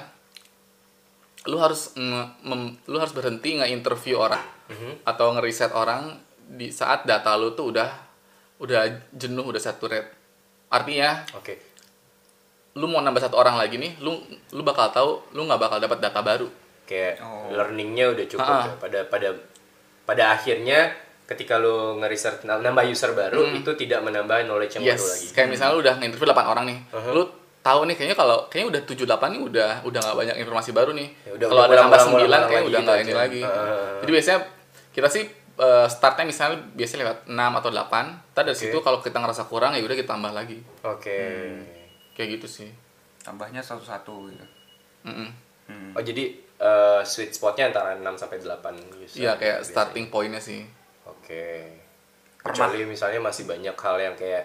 lu 1.47 1.55
harus 1.55 1.95
mem- 1.95 2.75
lu 2.91 2.99
harus 2.99 3.15
berhenti 3.15 3.55
nge-interview 3.55 4.19
orang 4.19 4.43
atau 5.07 5.31
ngeriset 5.33 5.71
orang 5.71 6.19
di 6.35 6.67
saat 6.69 7.07
data 7.07 7.33
lu 7.39 7.55
tuh 7.55 7.71
udah 7.71 7.89
udah 8.59 9.11
jenuh, 9.15 9.47
udah 9.47 9.61
saturate. 9.61 10.11
Artinya 10.67 11.23
Oke. 11.33 11.55
lu 12.75 12.85
mau 12.91 12.99
nambah 12.99 13.23
satu 13.23 13.39
orang 13.39 13.55
lagi 13.55 13.79
nih, 13.79 13.97
lu 14.03 14.19
lu 14.51 14.61
bakal 14.67 14.91
tahu 14.91 15.11
lu 15.31 15.47
nggak 15.47 15.61
bakal 15.61 15.77
dapat 15.79 15.99
data 16.03 16.19
baru. 16.19 16.47
Kayak 16.89 17.21
Oh. 17.21 17.53
learningnya 17.53 18.09
udah 18.09 18.25
cukup 18.25 18.49
Ah. 18.51 18.65
ya. 18.65 18.73
Pada 18.75 18.99
pada 19.05 19.29
pada 20.03 20.23
akhirnya 20.33 20.89
ketika 21.23 21.55
lo 21.55 21.93
nge-research 21.95 22.41
nambah 22.43 22.81
user 22.83 23.13
baru 23.13 23.45
itu 23.53 23.69
tidak 23.77 24.01
menambah 24.01 24.41
knowledge 24.43 24.73
yang 24.75 24.89
baru 24.89 24.97
lagi. 24.99 25.21
Yes, 25.23 25.31
kayak 25.31 25.47
misalnya 25.47 25.77
lu 25.77 25.81
udah 25.81 25.93
nge-interview 25.95 26.25
8 26.27 26.47
orang 26.47 26.65
nih. 26.65 26.79
Uh-huh. 26.89 27.13
Lu 27.13 27.23
tahu 27.61 27.85
nih 27.85 27.93
kayaknya 27.93 28.17
kalau 28.17 28.37
kayaknya 28.49 28.67
udah 28.73 28.81
7 28.83 29.05
8 29.05 29.29
nih 29.29 29.41
udah 29.43 29.69
udah 29.85 29.99
nggak 30.01 30.17
banyak 30.17 30.35
informasi 30.41 30.69
baru 30.71 30.91
nih. 30.91 31.07
Ya 31.21 31.31
udah- 31.37 31.47
kalau 31.47 31.61
udah 31.61 31.69
ada 31.69 31.77
ulang- 31.77 31.93
9 32.09 32.25
ulang 32.25 32.41
kayaknya 32.41 32.57
lagi 32.57 32.65
udah 32.65 32.81
nggak 32.81 32.97
gitu 32.97 33.05
ini 33.05 33.13
aja. 33.13 33.21
lagi. 33.21 33.41
Uh. 33.45 33.97
Jadi 34.01 34.11
biasanya 34.11 34.39
kita 34.89 35.07
sih 35.07 35.23
eh, 35.59 35.87
startnya 35.87 36.23
misalnya 36.23 36.57
biasanya 36.71 36.99
lewat 37.03 37.19
6 37.27 37.51
atau 37.53 37.69
8. 37.69 38.05
Ntar 38.31 38.43
dari 38.43 38.55
Oke. 38.55 38.63
situ 38.63 38.77
kalau 38.79 38.97
kita 38.97 39.19
ngerasa 39.19 39.43
kurang 39.45 39.75
ya 39.75 39.83
udah 39.83 39.93
kita 39.93 40.09
tambah 40.09 40.31
lagi. 40.31 40.57
Oke. 40.81 41.19
Kayak 42.15 42.39
gitu 42.39 42.47
sih. 42.49 42.69
Tambahnya 43.19 43.59
satu-satu 43.59 44.31
gitu. 44.31 44.45
Mm-mm. 45.03 45.29
Hmm. 45.67 45.91
Oh 45.93 46.01
jadi 46.01 46.31
eh, 46.59 47.01
sweet 47.03 47.31
spotnya 47.31 47.67
antara 47.67 47.95
6 47.95 48.03
sampai 48.15 48.37
8 48.37 48.75
user. 48.97 49.17
Iya 49.17 49.31
kayak 49.35 49.57
biasanya. 49.59 49.71
starting 49.71 50.05
pointnya 50.07 50.39
sih. 50.39 50.61
Oke. 51.05 51.71
Pernah. 52.37 52.51
Kecuali 52.69 52.83
misalnya 52.85 53.19
masih 53.19 53.43
banyak 53.43 53.73
hal 53.73 53.95
yang 53.97 54.15
kayak 54.15 54.43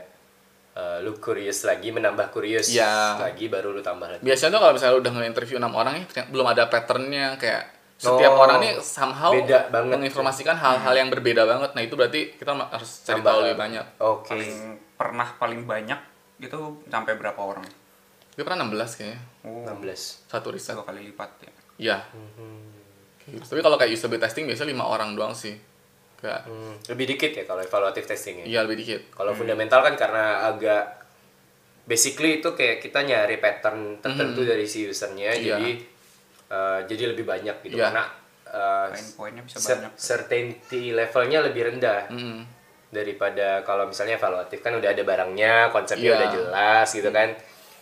eh, 0.73 0.99
lu 1.00 1.14
curious 1.16 1.62
lagi 1.62 1.90
menambah 1.90 2.30
curious 2.30 2.66
Iya. 2.68 3.18
lagi 3.21 3.47
baru 3.47 3.71
lu 3.71 3.80
tambah 3.80 4.06
lagi. 4.09 4.23
Biasanya 4.23 4.50
tuh 4.50 4.61
kalau 4.61 4.73
misalnya 4.73 4.94
lu 4.94 5.00
udah 5.00 5.12
nge-interview 5.12 5.56
6 5.59 5.71
orang 5.71 5.92
nih 5.94 6.04
ternyata 6.04 6.30
belum 6.30 6.47
ada 6.49 6.62
patternnya 6.66 7.26
kayak 7.37 7.62
setiap 7.94 8.35
Oh, 8.35 8.42
orang 8.42 8.59
nih 8.59 8.73
somehow 8.78 9.30
beda 9.30 9.71
banget. 9.71 9.94
menginformasikan 9.94 10.54
hal-hal 10.54 10.94
yang 10.97 11.09
berbeda 11.09 11.47
banget. 11.47 11.71
Nah, 11.73 11.80
itu 11.80 11.94
berarti 11.94 12.35
kita 12.35 12.50
harus 12.50 12.90
cari 13.02 13.23
tahu 13.23 13.38
lebih 13.40 13.54
banyak. 13.56 13.87
Oke. 14.02 14.35
Paling 14.35 14.54
pernah 14.94 15.28
paling 15.35 15.62
banyak 15.62 16.00
itu 16.37 16.59
sampai 16.85 17.14
berapa 17.14 17.38
orang? 17.38 17.62
Gue 18.35 18.42
pernah 18.42 18.66
16 18.66 18.99
kayaknya. 18.99 19.21
Oh, 19.47 19.62
16. 19.78 20.26
Satu 20.26 20.50
riset. 20.50 20.75
dua 20.75 20.83
kali 20.83 21.06
lipat 21.06 21.30
ya. 21.38 21.52
Iya. 21.76 21.99
Hmm. 22.11 22.62
Gitu. 23.25 23.40
Tapi 23.43 23.61
kalau 23.61 23.75
kayak 23.75 23.90
user 23.90 24.12
testing 24.12 24.45
biasanya 24.45 24.71
lima 24.71 24.85
orang 24.85 25.12
doang 25.12 25.33
sih. 25.33 25.57
Kayak 26.16 26.45
Hmm, 26.45 26.75
Lebih 26.87 27.07
dikit 27.11 27.33
ya 27.33 27.45
kalau 27.45 27.61
evaluative 27.61 28.07
testing 28.07 28.40
ya. 28.40 28.47
iya 28.47 28.61
lebih 28.62 28.78
dikit. 28.78 29.00
Kalau 29.11 29.33
fundamental 29.33 29.81
kan 29.83 29.95
karena 29.95 30.25
agak 30.47 31.04
basically 31.85 32.38
itu 32.38 32.49
kayak 32.50 32.81
kita 32.81 33.00
nyari 33.00 33.37
pattern 33.37 33.99
tertentu 33.99 34.40
dari 34.43 34.64
si 34.64 34.85
usernya 34.85 35.31
Hmm. 35.31 35.40
Iya. 35.40 35.54
jadi 35.54 35.71
eh, 36.47 36.81
jadi 36.87 37.04
lebih 37.11 37.25
banyak 37.25 37.57
gitu 37.62 37.76
Iya. 37.76 37.90
karena 37.90 38.04
eh, 38.47 38.87
Poin-poinnya 38.88 39.43
bisa 39.43 39.57
cer- 39.59 39.81
banyak. 39.83 39.93
certainty 39.95 40.83
levelnya 40.90 41.43
lebih 41.43 41.66
rendah 41.66 42.07
Mm. 42.07 42.40
daripada 42.88 43.61
kalau 43.61 43.85
misalnya 43.85 44.14
evaluatif 44.14 44.61
kan 44.61 44.71
udah 44.73 44.87
ada 44.87 45.02
barangnya 45.02 45.69
konsepnya 45.69 46.04
Iya. 46.07 46.16
udah 46.16 46.28
jelas 46.31 46.88
gitu 46.88 47.11
kan 47.11 47.35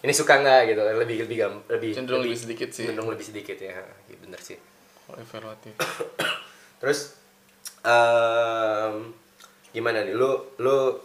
ini 0.02 0.12
suka 0.12 0.38
nggak 0.38 0.61
gitu 0.68 0.80
lebih 0.82 1.16
lebih 1.25 1.38
lebih 1.71 1.90
Cenderung 1.94 2.23
lebih 2.23 2.38
sedikit 2.38 2.68
sih. 2.68 2.90
cenderung 2.90 3.11
lebih 3.11 3.23
sedikit 3.23 3.54
ya 3.56 3.78
Iya, 4.06 4.16
bener 4.18 4.40
sih 4.42 4.59
Kalau 5.06 5.18
evaluatif. 5.18 5.75
terus 6.82 7.14
em, 7.82 9.14
gimana 9.71 10.02
nih 10.02 10.12
lu 10.12 10.30
lu 10.59 10.99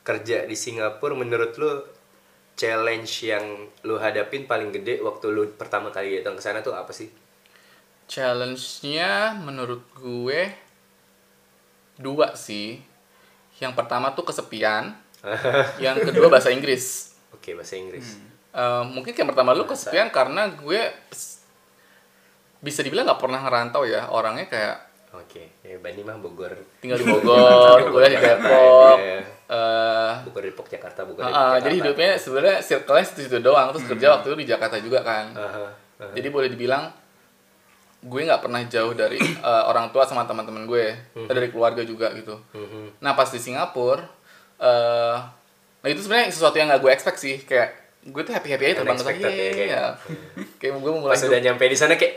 kerja 0.00 0.44
di 0.44 0.54
Singapura 0.54 1.12
menurut 1.12 1.56
lu 1.56 1.70
challenge 2.54 3.26
yang 3.26 3.42
lu 3.82 3.98
hadapin 3.98 4.46
paling 4.46 4.70
gede 4.70 5.02
waktu 5.02 5.26
lu 5.28 5.50
pertama 5.52 5.90
kali 5.90 6.22
datang 6.22 6.38
ke 6.38 6.42
sana 6.42 6.60
tuh 6.60 6.72
apa 6.72 6.94
sih 6.94 7.10
Challenge-nya 8.04 9.32
menurut 9.40 9.80
gue 9.96 10.52
dua 11.96 12.36
sih. 12.36 12.76
Yang 13.56 13.72
pertama 13.72 14.12
tuh 14.12 14.28
kesepian. 14.28 14.92
yang 15.84 15.96
kedua 15.96 16.28
bahasa 16.28 16.52
Inggris. 16.52 17.13
Oke 17.44 17.50
bahasa 17.52 17.76
Inggris 17.76 18.16
Eh, 18.54 18.82
mungkin 18.86 19.10
yang 19.10 19.26
pertama 19.26 19.50
lu 19.50 19.66
kesepian 19.66 20.14
karena 20.14 20.46
gue 20.46 20.78
bisa 22.62 22.80
dibilang 22.80 23.02
nggak 23.04 23.18
pernah 23.18 23.42
ngerantau 23.42 23.82
ya 23.82 24.06
orangnya 24.08 24.46
kayak 24.46 24.76
oke 25.10 25.42
ya 25.60 25.74
Bani 25.82 26.00
mah 26.00 26.16
Bogor 26.16 26.54
tinggal 26.78 26.96
di 26.96 27.04
Bogor, 27.10 27.82
gue 27.82 28.04
di 28.08 28.16
Depok. 28.16 28.96
Iya. 28.96 29.18
eh, 29.50 30.12
Bogor 30.24 30.42
Depok 30.46 30.66
Jakarta 30.70 31.02
Bogor 31.02 31.22
ah, 31.22 31.28
Jakarta 31.28 31.58
jadi 31.60 31.74
hidupnya 31.76 32.10
sebenarnya 32.14 32.56
circle-nya 32.62 33.04
situ-situ 33.04 33.38
doang 33.42 33.74
terus 33.74 33.84
kerja 33.84 34.06
waktu 34.14 34.26
itu 34.30 34.36
di 34.38 34.48
Jakarta 34.48 34.76
juga 34.78 35.02
kan. 35.02 35.34
Aha, 35.34 35.66
aha. 35.98 36.12
Jadi 36.14 36.28
boleh 36.30 36.46
dibilang 36.46 36.94
gue 38.00 38.20
nggak 38.22 38.38
pernah 38.38 38.62
jauh 38.64 38.94
dari 38.94 39.18
eh, 39.50 39.64
orang 39.66 39.90
tua 39.90 40.06
sama 40.06 40.24
teman-teman 40.24 40.62
gue, 40.64 40.94
eh, 40.94 41.26
dari 41.26 41.50
keluarga 41.50 41.82
juga 41.82 42.14
gitu. 42.14 42.38
Mhm. 42.54 43.02
Nah 43.02 43.12
pas 43.12 43.26
di 43.28 43.42
Singapura, 43.42 44.06
eh 44.62 45.42
nah 45.84 45.88
itu 45.92 46.00
sebenarnya 46.00 46.32
sesuatu 46.32 46.56
yang 46.56 46.72
nggak 46.72 46.80
gue 46.80 46.92
expect 46.96 47.18
sih, 47.20 47.36
kayak 47.44 48.00
gue 48.08 48.22
tuh 48.24 48.32
happy 48.32 48.48
happy 48.56 48.64
aja 48.64 48.74
terbang 48.80 48.96
ke 48.96 49.04
sana, 49.04 49.16
ya, 49.16 49.20
kayak. 49.20 49.52
Iya. 49.52 49.84
kayak 50.56 50.72
gue 50.80 50.90
mau 50.96 51.00
mulai 51.04 51.12
pas 51.12 51.20
udah 51.24 51.36
hidup, 51.36 51.44
nyampe 51.44 51.64
di 51.68 51.76
sana 51.76 51.92
kayak 52.00 52.14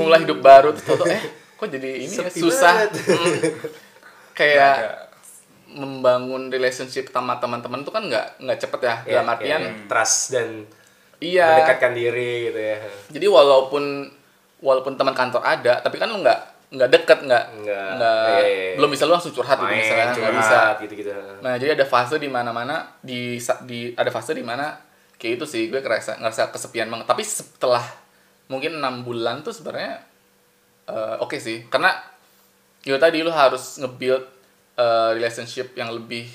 mulai 0.00 0.18
hidup 0.24 0.38
baru 0.40 0.68
terus 0.72 0.86
tau 0.88 1.04
eh 1.04 1.22
kok 1.60 1.68
jadi 1.68 1.90
ini 2.00 2.16
ya, 2.16 2.32
susah. 2.32 2.88
Hmm. 2.88 3.36
kayak 4.32 4.74
ada. 4.80 4.96
membangun 5.76 6.48
relationship 6.48 7.12
sama 7.12 7.36
teman-teman 7.36 7.84
tuh 7.84 7.92
kan 7.92 8.08
nggak 8.08 8.40
nggak 8.40 8.58
cepet 8.58 8.80
ya, 8.80 8.94
ya, 9.04 9.12
dalam 9.20 9.28
artian 9.28 9.60
kayak 9.60 9.84
trust 9.88 10.32
dan 10.32 10.48
iya. 11.20 11.60
mendekatkan 11.60 11.92
diri 11.92 12.32
gitu 12.48 12.60
ya 12.60 12.76
Jadi 13.12 13.26
walaupun 13.28 13.84
walaupun 14.60 14.92
teman 14.96 15.16
kantor 15.16 15.40
ada, 15.40 15.80
tapi 15.80 15.96
kan 15.96 16.08
lu 16.12 16.20
nggak 16.20 16.59
nggak 16.70 16.86
deket 16.88 17.18
nggak 17.20 17.44
Nggak, 17.60 18.38
iya. 18.40 18.74
belum 18.74 18.88
bisa 18.88 19.02
lu 19.02 19.12
langsung 19.12 19.30
curhat 19.30 19.58
gitu 19.58 19.66
main 19.66 19.76
misalnya 19.76 20.04
nggak 20.06 20.16
curhat, 20.16 20.34
bisa. 20.38 20.60
gitu-gitu 20.78 21.10
Nah 21.40 21.54
jadi 21.56 21.74
ada 21.74 21.82
fase 21.84 22.14
di 22.16 22.26
mana-mana 22.26 22.76
di 23.00 23.36
sa- 23.36 23.58
di 23.60 23.90
ada 23.92 24.06
fase 24.08 24.30
di 24.30 24.40
mana 24.40 24.78
kayak 25.14 25.36
itu 25.36 25.46
sih 25.46 25.66
gue 25.66 25.78
ngerasa 25.78 26.16
ngerasa 26.16 26.48
kesepian 26.48 26.86
banget. 26.86 27.04
Tapi 27.04 27.22
setelah 27.22 27.82
mungkin 28.46 28.76
enam 28.76 29.02
bulan 29.02 29.42
tuh 29.42 29.50
sebenarnya 29.50 29.98
eh, 30.86 31.16
oke 31.18 31.36
sih 31.36 31.66
karena 31.66 31.90
itu 32.80 32.96
tadi 32.96 33.20
lu 33.20 33.30
harus 33.30 33.76
nge-build 33.76 34.24
eh, 34.76 35.10
relationship 35.12 35.74
yang 35.74 35.90
lebih 35.90 36.30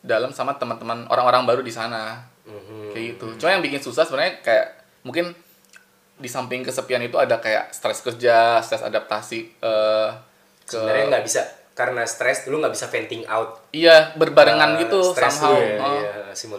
dalam 0.00 0.30
sama 0.30 0.54
teman-teman 0.54 1.06
orang-orang 1.06 1.42
baru 1.44 1.62
di 1.62 1.70
sana 1.70 2.26
Mhm. 2.42 2.90
kayak 2.90 3.04
gitu. 3.12 3.26
Cuma 3.36 3.50
yang 3.50 3.62
bikin 3.62 3.78
susah 3.80 4.02
sebenarnya 4.02 4.38
kayak 4.40 4.66
mungkin 5.02 5.30
di 6.16 6.26
samping 6.26 6.60
kesepian 6.60 7.00
itu 7.00 7.14
ada 7.14 7.36
kayak 7.36 7.70
stres 7.70 8.00
kerja, 8.00 8.58
stres 8.58 8.80
adaptasi 8.80 9.40
eh, 9.54 10.08
ke 10.62 10.72
sebenarnya 10.72 11.04
nggak 11.10 11.24
bisa 11.24 11.42
karena 11.72 12.02
stres 12.02 12.48
lu 12.48 12.56
nggak 12.56 12.72
bisa 12.72 12.88
venting 12.88 13.20
out 13.26 13.68
iya 13.68 14.10
berbarengan 14.14 14.74
eh, 14.74 14.78
gitu 14.82 15.12
somehow. 15.12 15.52
ya, 15.52 15.76
Oh. 15.76 15.92
iya. 15.94 16.12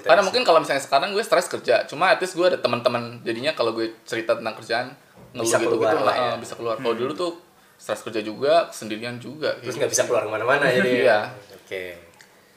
Karena 0.04 0.22
mungkin 0.22 0.42
kalau 0.42 0.58
misalnya 0.58 0.80
sekarang 0.80 1.10
gue 1.12 1.22
stres 1.22 1.46
kerja, 1.48 1.86
cuma 1.86 2.10
at 2.10 2.18
least 2.18 2.34
gue 2.34 2.42
ada 2.44 2.58
teman-teman. 2.58 3.22
Jadinya 3.22 3.54
kalau 3.54 3.72
gue 3.72 3.94
cerita 4.04 4.34
tentang 4.34 4.54
kerjaan 4.56 4.90
ngeluh 5.32 5.42
Bisa 5.44 5.58
gitu 5.60 5.70
keluar 5.72 5.90
gitu 5.92 6.02
lah 6.04 6.16
ya. 6.16 6.32
bisa 6.36 6.54
keluar. 6.54 6.76
Kalau 6.76 6.94
dulu 6.94 7.14
tuh 7.14 7.32
stres 7.76 8.02
kerja 8.02 8.22
juga, 8.22 8.70
sendirian 8.70 9.18
juga. 9.18 9.54
terus 9.56 9.74
nggak 9.76 9.86
gitu 9.86 9.94
bisa 9.94 10.02
sih. 10.02 10.08
keluar 10.08 10.24
ke 10.24 10.32
mana-mana 10.32 10.66
jadi 10.68 10.90
Iya. 11.04 11.20
oke 11.56 11.84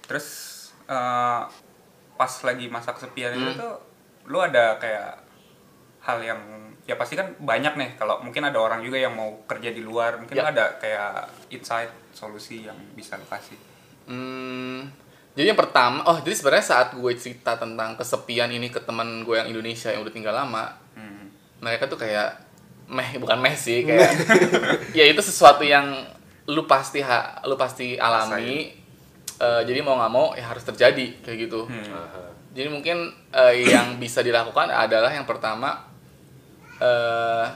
Terus 0.03 0.27
eh, 0.87 1.41
pas 2.15 2.33
lagi 2.43 2.67
masa 2.67 2.93
kesepian 2.93 3.33
Hmm. 3.33 3.41
itu 3.43 3.53
tuh 3.55 3.75
lu 4.27 4.39
ada 4.39 4.77
kayak 4.77 5.17
hal 6.01 6.21
yang 6.21 6.41
ya 6.91 6.99
pasti 6.99 7.15
kan 7.15 7.31
banyak 7.39 7.79
nih 7.79 7.91
kalau 7.95 8.19
mungkin 8.19 8.43
ada 8.43 8.59
orang 8.59 8.83
juga 8.83 8.99
yang 8.99 9.15
mau 9.15 9.47
kerja 9.47 9.71
di 9.71 9.79
luar 9.79 10.19
mungkin 10.19 10.35
Ya. 10.35 10.51
ada 10.51 10.75
kayak 10.77 11.31
insight 11.49 11.87
solusi 12.11 12.67
yang 12.67 12.75
bisa 12.93 13.15
lu 13.15 13.25
kasih 13.25 13.55
Hmm, 14.05 14.91
jadi 15.33 15.55
yang 15.55 15.61
pertama, 15.61 16.03
oh 16.03 16.19
jadi 16.19 16.35
sebenarnya 16.35 16.67
saat 16.67 16.89
gue 16.93 17.13
cerita 17.15 17.55
tentang 17.55 17.95
kesepian 17.95 18.51
ini 18.51 18.67
ke 18.67 18.83
teman 18.83 19.23
gue 19.23 19.39
yang 19.39 19.47
Indonesia 19.47 19.87
yang 19.87 20.03
udah 20.03 20.11
tinggal 20.11 20.35
lama, 20.35 20.75
Hmm. 20.93 21.31
mereka 21.63 21.87
tuh 21.87 21.95
kayak 21.95 22.35
meh 22.87 23.15
bukan 23.17 23.39
meh 23.39 23.55
sih 23.55 23.87
kayak 23.87 24.11
ya 24.99 25.07
itu 25.07 25.23
sesuatu 25.23 25.63
yang 25.63 25.95
lu 26.45 26.67
pasti 26.67 26.99
ha, 27.01 27.39
lu 27.45 27.55
pasti 27.55 27.95
alami 27.95 28.83
Eh, 29.39 29.63
jadi 29.65 29.81
mau 29.81 29.97
nggak 29.97 30.13
mau 30.13 30.37
ya 30.37 30.45
harus 30.45 30.61
terjadi 30.63 31.17
kayak 31.25 31.49
gitu 31.49 31.65
Hmm. 31.65 31.97
Jadi 32.51 32.69
mungkin 32.69 32.97
eh, 33.31 33.65
yang 33.65 33.97
bisa 33.97 34.21
dilakukan 34.21 34.69
adalah 34.69 35.09
yang 35.09 35.25
pertama 35.25 35.87
eh 36.81 37.47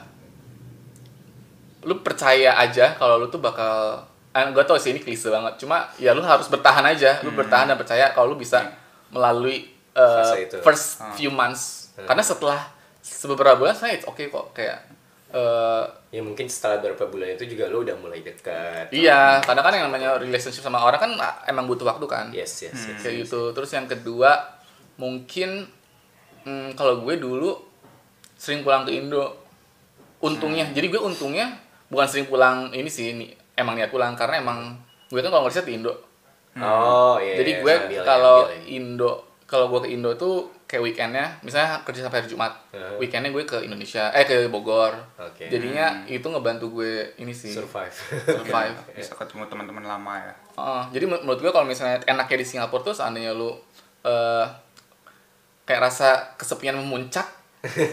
lu 1.85 2.01
percaya 2.01 2.57
aja 2.57 2.97
kalau 2.97 3.21
lu 3.21 3.29
tuh 3.29 3.41
bakal 3.41 4.01
eh, 4.33 4.49
gue 4.51 4.65
tau 4.65 4.81
sih 4.81 4.91
ini 4.91 5.01
klise 5.01 5.29
banget. 5.31 5.61
Cuma 5.61 5.87
ya 6.01 6.17
lu 6.17 6.25
harus 6.25 6.49
bertahan 6.49 6.85
aja. 6.85 7.21
Lu 7.23 7.31
bertahan 7.37 7.71
dan 7.71 7.77
percaya 7.79 8.11
kalau 8.17 8.35
lu 8.35 8.37
bisa 8.41 8.65
melalui 9.13 9.71
uh, 9.95 10.35
first 10.65 10.99
few 11.15 11.31
months. 11.31 11.95
Karena 11.95 12.25
setelah 12.25 12.61
beberapa 13.31 13.61
bulan 13.61 13.77
saya 13.77 14.01
it's 14.01 14.09
okay 14.09 14.33
kok. 14.33 14.51
Kayak 14.57 14.83
uh, 15.31 15.87
ya 16.11 16.25
mungkin 16.25 16.51
setelah 16.51 16.83
beberapa 16.83 17.07
bulan 17.07 17.39
itu 17.39 17.47
juga 17.47 17.71
lo 17.71 17.87
udah 17.87 17.95
mulai 18.01 18.25
dekat. 18.25 18.91
Iya 18.91 19.45
karena 19.45 19.63
kan 19.63 19.73
yang 19.77 19.85
namanya 19.93 20.19
relationship 20.19 20.65
sama 20.65 20.83
orang 20.83 20.99
kan 20.99 21.13
ah, 21.21 21.45
emang 21.47 21.71
butuh 21.71 21.87
waktu 21.87 22.07
kan. 22.11 22.27
Yes 22.35 22.67
yes, 22.67 22.75
yes. 22.75 22.99
kayak 23.05 23.29
gitu. 23.29 23.55
Terus 23.55 23.71
yang 23.71 23.87
kedua 23.87 24.35
mungkin 24.99 25.69
hmm, 26.43 26.75
kalau 26.75 27.07
gue 27.07 27.15
dulu 27.23 27.74
sering 28.45 28.61
pulang 28.61 28.85
ke 28.85 28.93
Indo. 28.93 29.33
Untungnya 30.21 30.69
jadi 30.77 30.93
gue 30.93 31.01
untungnya 31.01 31.49
bukan 31.89 32.05
sering 32.05 32.29
pulang 32.29 32.69
ini 32.77 32.89
sih 32.89 33.17
ini 33.17 33.33
emang 33.57 33.81
niat 33.81 33.89
pulang 33.89 34.13
karena 34.13 34.45
emang 34.45 34.77
gue 35.09 35.21
kan 35.21 35.33
kalau 35.33 35.49
ngerjain 35.49 35.65
di 35.65 35.73
Indo. 35.81 35.93
Oh 36.61 37.17
iya 37.17 37.41
jadi 37.41 37.51
iya, 37.57 37.63
gue 37.65 37.75
ya, 37.97 38.03
kalau 38.05 38.47
ya. 38.47 38.77
Indo 38.77 39.13
kalau 39.45 39.69
gue 39.69 39.85
ke 39.85 39.89
Indo 39.93 40.13
tuh 40.15 40.49
kayak 40.65 40.81
weekendnya 40.81 41.27
misalnya 41.45 41.85
kerja 41.85 42.09
sampai 42.09 42.25
hari 42.25 42.29
Jumat 42.31 42.53
Heeh. 42.73 42.97
weekendnya 42.97 43.31
gue 43.31 43.45
ke 43.45 43.59
Indonesia 43.61 44.09
eh 44.11 44.25
ke 44.25 44.49
Bogor. 44.49 44.97
Oke. 45.21 45.47
jadinya 45.47 46.03
itu 46.09 46.25
ngebantu 46.25 46.81
gue 46.81 47.15
ini 47.21 47.31
sih. 47.31 47.53
Survive. 47.53 47.93
Survive. 48.25 48.77
Bisa 48.97 49.13
ketemu 49.15 49.45
teman-teman 49.47 49.85
lama 49.85 50.15
ya. 50.17 50.33
Heeh, 50.57 50.83
jadi 50.97 51.05
men- 51.05 51.23
menurut 51.23 51.41
gue 51.43 51.53
kalau 51.53 51.67
misalnya 51.69 52.01
enaknya 52.09 52.37
di 52.41 52.47
Singapura 52.47 52.83
tuh 52.83 52.95
seandainya 52.97 53.37
lu 53.37 53.53
eh 54.03 54.47
kayak 55.65 55.81
rasa 55.81 56.09
kesepian 56.37 56.77
memuncak, 56.77 57.25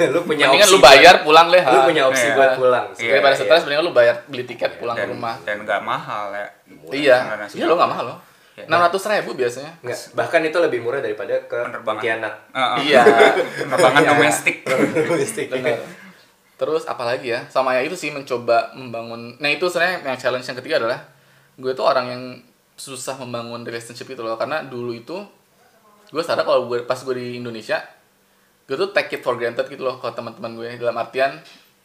lu 0.09 0.19
punya 0.21 0.45
mendingan 0.45 0.67
opsi 0.67 0.73
lu 0.73 0.79
bayar 0.79 1.15
buat- 1.15 1.25
pulang 1.25 1.47
deh. 1.47 1.63
lu 1.63 1.71
ha. 1.73 1.85
punya 1.85 2.03
opsi 2.05 2.25
Iya. 2.25 2.35
buat 2.35 2.51
pulang 2.55 2.85
Iya, 2.93 3.09
Daripada 3.09 3.33
iya. 3.33 3.41
stres, 3.41 3.61
mendingan 3.63 3.83
lu 3.83 3.93
bayar 3.93 4.15
beli 4.25 4.43
tiket 4.43 4.71
pulang 4.77 4.95
dan, 4.95 5.03
ke 5.03 5.11
rumah. 5.11 5.35
dan 5.41 5.57
nggak 5.61 5.81
mahal 5.81 6.25
ya 6.29 6.45
Iya, 6.91 7.17
Sebenarnya 7.17 7.47
iya 7.53 7.65
lo 7.65 7.75
nggak 7.75 7.89
mahal 7.89 8.05
loh. 8.05 8.17
Iya. 8.51 8.63
Enam 8.67 8.79
ratus 8.83 9.01
ribu 9.07 9.31
biasanya. 9.33 9.71
Nggak, 9.79 9.99
bahkan 10.11 10.41
itu 10.41 10.57
lebih 10.57 10.79
murah 10.79 10.99
daripada 10.99 11.33
ke 11.41 11.55
Penerbangan. 11.57 11.87
Pontianak 11.87 12.33
Heeh. 12.51 12.75
Iya, 12.85 13.01
penerbangan 13.63 14.03
domestik 14.05 14.55
domestik 15.07 15.47
bener. 15.47 15.79
Terus 16.53 16.83
apalagi 16.85 17.31
ya, 17.31 17.39
sama 17.47 17.73
ya 17.73 17.81
itu 17.81 17.95
sih 17.95 18.09
mencoba 18.09 18.75
membangun. 18.75 19.33
Nah 19.37 19.49
itu 19.49 19.65
sebenarnya 19.65 20.03
yang 20.05 20.19
challenge 20.19 20.45
yang 20.45 20.57
ketiga 20.57 20.77
adalah 20.77 20.99
gue 21.53 21.71
tuh 21.71 21.81
orang 21.81 22.05
yang 22.07 22.23
susah 22.73 23.15
membangun 23.15 23.61
relationship 23.61 24.05
itu 24.05 24.19
loh, 24.19 24.35
karena 24.35 24.61
dulu 24.61 24.91
itu 24.91 25.15
gue 26.07 26.19
sadar 26.19 26.43
kalau 26.43 26.65
gue 26.65 26.83
pas 26.83 26.97
gue 26.97 27.15
di 27.15 27.37
Indonesia, 27.37 27.79
gue 28.71 28.79
tuh 28.79 28.95
take 28.95 29.11
it 29.11 29.21
for 29.21 29.35
granted 29.35 29.67
gitu 29.67 29.83
loh 29.83 29.99
kalau 29.99 30.15
teman-teman 30.15 30.55
gue. 30.55 30.79
Dalam 30.79 30.95
artian 30.95 31.35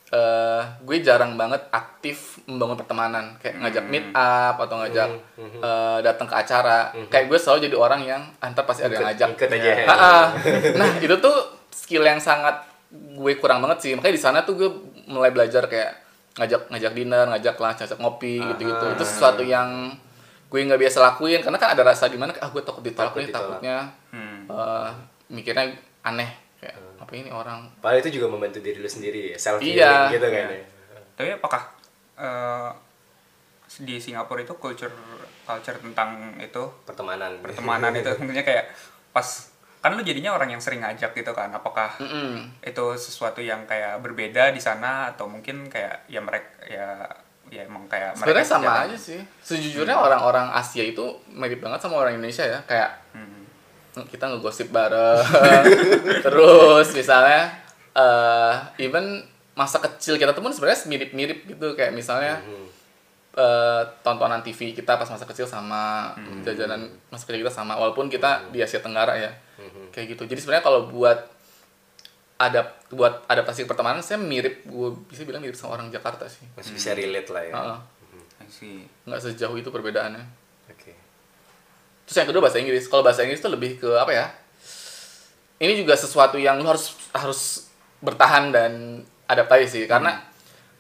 eh 0.06 0.62
gue 0.86 1.02
jarang 1.02 1.34
banget 1.34 1.66
aktif 1.74 2.38
membangun 2.46 2.78
pertemanan. 2.78 3.34
Kayak 3.42 3.58
ngajak 3.58 3.84
meet 3.90 4.06
up 4.14 4.54
atau 4.54 4.78
ngajak 4.78 5.08
eh, 5.34 5.98
datang 6.00 6.30
ke 6.30 6.36
acara. 6.36 6.78
Kayak 7.10 7.26
gue 7.26 7.38
selalu 7.42 7.58
jadi 7.66 7.76
orang 7.76 8.00
yang 8.06 8.22
antar 8.38 8.62
pasti 8.62 8.86
ada 8.86 8.94
yang 8.94 9.10
ngajak. 9.10 9.28
ikut 9.34 9.50
aja 9.50 9.70
Ah, 9.82 9.90
ah. 9.90 10.24
nah 10.78 10.90
itu 11.02 11.10
tuh 11.18 11.36
skill 11.74 12.06
yang 12.06 12.22
sangat 12.22 12.54
gue 12.94 13.32
kurang 13.36 13.58
banget 13.58 13.82
sih. 13.82 13.90
Makanya 13.98 14.14
di 14.14 14.22
sana 14.22 14.38
tuh 14.46 14.54
gue 14.54 14.70
mulai 15.10 15.34
belajar 15.34 15.66
kayak 15.66 16.06
ngajak 16.38 16.70
ngajak 16.70 16.92
dinner 16.94 17.24
ngajak 17.26 17.56
lunch 17.58 17.78
ngajak 17.82 17.98
ngopi 17.98 18.38
gitu 18.54 18.62
gitu 18.62 18.84
itu 18.94 19.02
sesuatu 19.02 19.42
yang 19.42 19.90
gue 20.46 20.58
nggak 20.62 20.78
biasa 20.78 21.02
lakuin. 21.02 21.42
Karena 21.42 21.58
kan 21.58 21.74
ada 21.74 21.82
rasa 21.82 22.06
di 22.06 22.14
mana 22.14 22.30
ah 22.38 22.46
gue 22.46 22.62
takut 22.62 22.78
ditolak 22.78 23.10
Takut 23.10 23.18
nih 23.18 23.28
ditolak. 23.34 23.58
takutnya. 23.58 23.76
Hmm. 24.14 24.38
eh, 24.46 24.88
mikirnya 25.34 25.74
aneh 26.06 26.45
apa 27.06 27.14
ini 27.14 27.30
orang? 27.30 27.70
Padahal 27.78 28.02
itu 28.02 28.10
juga 28.12 28.26
membantu 28.26 28.58
diri 28.58 28.76
lu 28.76 28.86
sendiri 28.86 29.30
ya 29.30 29.38
self 29.38 29.62
healing 29.62 29.78
Iya. 29.78 30.10
gitu 30.10 30.26
kan 30.26 30.44
Iya. 30.44 30.50
ya. 30.52 30.66
Tapi 31.14 31.28
apakah 31.32 31.62
eh, 32.16 32.70
di 33.78 33.96
Singapura 33.96 34.40
itu 34.40 34.54
culture 34.56 34.90
culture 35.42 35.78
tentang 35.78 36.34
itu? 36.36 36.62
Pertemanan. 36.82 37.38
Pertemanan 37.38 37.92
itu. 37.92 38.10
Maksudnya 38.18 38.42
kayak 38.42 38.66
pas 39.10 39.28
kan 39.78 39.94
lu 39.94 40.02
jadinya 40.02 40.34
orang 40.34 40.50
yang 40.50 40.58
sering 40.58 40.82
ngajak 40.82 41.14
gitu 41.14 41.30
kan. 41.30 41.46
Apakah 41.48 41.94
Mm-mm. 41.96 42.42
itu 42.60 42.84
sesuatu 42.96 43.38
yang 43.38 43.62
kayak 43.64 44.02
berbeda 44.02 44.50
di 44.50 44.58
sana 44.58 45.14
atau 45.14 45.26
mungkin 45.26 45.70
kayak 45.70 46.06
ya 46.06 46.18
mereka 46.18 46.50
ya 46.66 46.88
ya 47.46 47.62
emang 47.62 47.86
kayak 47.86 48.18
sebenarnya 48.18 48.42
mereka 48.42 48.50
sama 48.50 48.72
aja 48.82 48.98
sih. 48.98 49.20
Sejujurnya 49.38 49.94
orang-orang 49.94 50.50
Asia 50.50 50.82
itu 50.82 51.04
mirip 51.28 51.62
banget 51.62 51.78
sama 51.78 52.00
orang 52.00 52.18
Indonesia 52.18 52.42
ya. 52.42 52.58
Kayak 52.66 52.90
Hmm. 53.14 53.35
Kita 54.04 54.28
ngegosip 54.28 54.68
bareng. 54.68 55.24
Terus 56.26 56.92
misalnya 56.92 57.48
eh 57.92 58.52
even 58.78 59.24
masa 59.52 59.80
kecil 59.80 60.16
kita 60.16 60.30
tuh 60.30 60.40
pun 60.40 60.52
sebenarnya 60.52 60.84
mirip-mirip 60.84 61.38
gitu. 61.46 61.72
Kayak 61.72 61.92
misalnya 61.92 62.36
Hmm. 62.40 62.68
eh, 63.36 63.82
tontonan 64.00 64.40
TV 64.40 64.72
kita 64.72 64.96
pas 64.96 65.04
masa 65.06 65.24
kecil 65.24 65.44
sama 65.44 66.12
jajanan 66.42 66.84
masa 67.08 67.24
kecil 67.24 67.40
kita 67.40 67.52
sama. 67.54 67.72
Walaupun 67.74 68.08
kita 68.08 68.48
di 68.48 68.60
Asia 68.60 68.80
Tenggara 68.80 69.16
ya. 69.16 69.32
Mhm. 69.56 69.88
kayak 69.88 70.12
gitu. 70.12 70.22
Jadi 70.26 70.40
sebenarnya 70.40 70.64
kalau 70.64 70.80
buat 70.86 71.16
adap 72.36 72.84
buat 72.88 73.24
adaptasi 73.24 73.64
pertemanan 73.64 74.04
saya 74.04 74.20
mirip. 74.20 74.64
Gue 74.64 74.92
bisa 75.08 75.24
bilang 75.24 75.40
mirip 75.40 75.56
sama 75.56 75.74
orang 75.74 75.88
Jakarta 75.88 76.28
sih. 76.28 76.44
Masih 76.52 76.72
bisa 76.72 76.92
relate 76.92 77.32
lah 77.32 77.42
ya. 77.42 77.54
See. 78.46 78.84
nggak 79.02 79.18
sejauh 79.18 79.56
itu 79.56 79.68
perbedaannya. 79.68 80.22
Oke 80.68 80.92
Terus 82.06 82.16
yang 82.16 82.28
kedua 82.28 82.42
bahasa 82.42 82.58
Inggris. 82.58 82.86
Kalau 82.86 83.02
bahasa 83.02 83.20
Inggris 83.22 83.38
itu 83.38 83.50
lebih 83.50 83.76
ke 83.76 83.90
apa 83.92 84.10
ya? 84.10 84.26
Ini 85.56 85.72
juga 85.74 85.92
sesuatu 85.92 86.36
yang 86.36 86.60
lu 86.60 86.68
harus 86.68 86.92
harus 87.10 87.66
bertahan 87.98 88.52
dan 88.52 88.72
adaptasi 89.26 89.66
sih. 89.66 89.84
Karena 89.84 90.20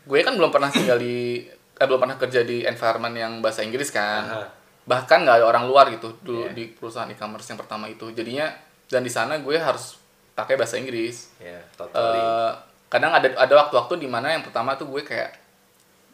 gue 0.04 0.20
kan 0.20 0.36
belum 0.36 0.48
pernah 0.48 0.68
tinggal 0.68 0.96
di 0.96 1.42
eh, 1.48 1.84
belum 1.84 1.98
pernah 1.98 2.16
kerja 2.16 2.40
di 2.40 2.62
environment 2.62 3.12
yang 3.12 3.32
bahasa 3.40 3.60
Inggris 3.60 3.88
kan. 3.88 4.22
Aha. 4.22 4.46
Bahkan 4.86 5.18
nggak 5.24 5.36
ada 5.40 5.46
orang 5.46 5.66
luar 5.66 5.90
gitu 5.90 6.14
dulu 6.20 6.46
Iya. 6.46 6.54
di 6.54 6.64
perusahaan 6.68 7.08
e-commerce 7.08 7.48
yang 7.48 7.58
pertama 7.58 7.84
itu. 7.86 8.06
Jadinya 8.10 8.46
dan 8.86 9.02
di 9.02 9.10
sana 9.10 9.40
gue 9.40 9.56
harus 9.56 9.98
pakai 10.32 10.54
bahasa 10.54 10.76
Inggris. 10.76 11.32
ya 11.36 11.56
totally 11.74 12.20
Eh, 12.20 12.52
kadang 12.86 13.10
ada 13.10 13.26
ada 13.34 13.54
waktu-waktu 13.56 13.98
di 13.98 14.06
mana 14.06 14.30
yang 14.30 14.40
pertama 14.40 14.76
tuh 14.76 14.86
gue 14.86 15.02
kayak 15.02 15.34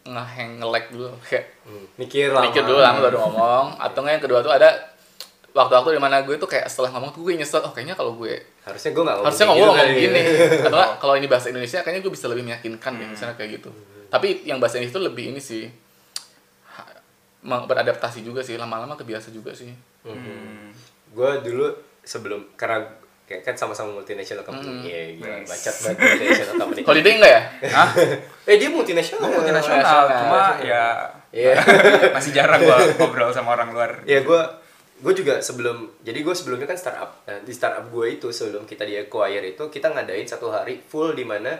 ngehang 0.03 0.57
nge-lag 0.57 0.85
dulu 0.89 1.11
kayak 1.21 1.45
Hmm. 1.63 1.85
mikir 1.95 2.27
lama 2.27 2.43
mikir 2.43 2.59
dulu 2.61 2.79
lama 2.79 2.99
baru 2.99 3.17
ngomong 3.21 3.65
atau 3.77 3.99
nggak 3.99 4.13
yang 4.13 4.23
kedua 4.23 4.39
tuh 4.41 4.51
ada 4.51 4.67
waktu-waktu 5.53 5.89
di 5.93 6.01
mana 6.01 6.21
gue 6.21 6.35
tuh 6.35 6.45
kayak 6.45 6.65
setelah 6.65 6.89
ngomong 6.91 7.09
tuh 7.11 7.21
gue 7.21 7.33
nyesel 7.35 7.61
oh 7.61 7.69
kayaknya 7.69 7.93
kalau 7.93 8.13
gue 8.15 8.33
harusnya 8.59 8.89
gue 8.89 9.03
nggak 9.03 9.15
ngomong 9.15 9.27
harusnya 9.29 9.45
ngomong 9.45 9.61
gitu 9.61 9.69
ngomong 9.71 9.85
ya. 9.85 10.01
gini 10.01 10.21
atau 10.65 10.79
kalau 10.97 11.13
ini 11.13 11.27
bahasa 11.27 11.47
Indonesia 11.47 11.79
kayaknya 11.79 12.01
gue 12.01 12.11
bisa 12.11 12.25
lebih 12.25 12.43
meyakinkan 12.43 12.91
deh 12.95 13.07
misalnya 13.07 13.35
kayak 13.35 13.51
gitu 13.57 13.69
tapi 14.07 14.27
yang 14.43 14.57
bahasa 14.57 14.77
Inggris 14.77 14.89
itu 14.89 14.99
lebih 14.99 15.25
ini 15.29 15.39
sih 15.39 15.69
beradaptasi 17.43 18.23
juga 18.23 18.39
sih 18.39 18.55
lama-lama 18.55 18.93
kebiasa 18.93 19.29
juga 19.29 19.51
sih 19.51 19.69
Hmm. 20.03 20.67
gue 21.09 21.31
dulu 21.41 21.71
sebelum 22.01 22.51
karena 22.53 22.83
kayak 23.23 23.39
kan 23.41 23.55
sama-sama 23.55 23.93
multinational 23.93 24.43
company 24.43 24.67
Hmm. 24.67 24.83
Iya, 24.83 25.01
gila 25.15 25.27
Nice. 25.37 25.47
bacot 25.47 25.75
banget 25.79 25.97
multinational 26.03 26.55
company 26.57 26.81
holiday 26.89 27.11
enggak 27.13 27.31
ya 27.31 27.41
Hah? 27.69 27.89
eh 28.51 28.55
dia 28.57 28.67
multinational 28.67 29.23
Gue 29.23 29.31
multinasional, 29.37 29.79
Multinasional. 29.79 30.19
cuma 30.19 30.41
ya 30.61 30.85
Iya. 31.31 31.53
masih 32.11 32.31
jarang 32.31 32.61
gua 32.61 32.77
ngobrol 32.93 33.31
sama 33.31 33.55
orang 33.55 33.71
luar. 33.71 33.91
ya 34.03 34.21
gue 34.21 34.41
gue 35.03 35.13
juga 35.13 35.43
sebelum 35.43 35.99
jadi 35.99 36.15
gue 36.15 36.31
sebelumnya 36.31 36.63
kan 36.63 36.79
startup. 36.79 37.27
Nah, 37.27 37.43
di 37.43 37.51
startup 37.51 37.91
gue 37.91 38.05
itu 38.07 38.31
sebelum 38.31 38.63
kita 38.63 38.87
di 38.87 38.95
acquire 38.95 39.43
itu 39.43 39.67
kita 39.67 39.91
ngadain 39.91 40.23
satu 40.23 40.47
hari 40.47 40.79
full 40.79 41.11
di 41.11 41.27
mana 41.27 41.59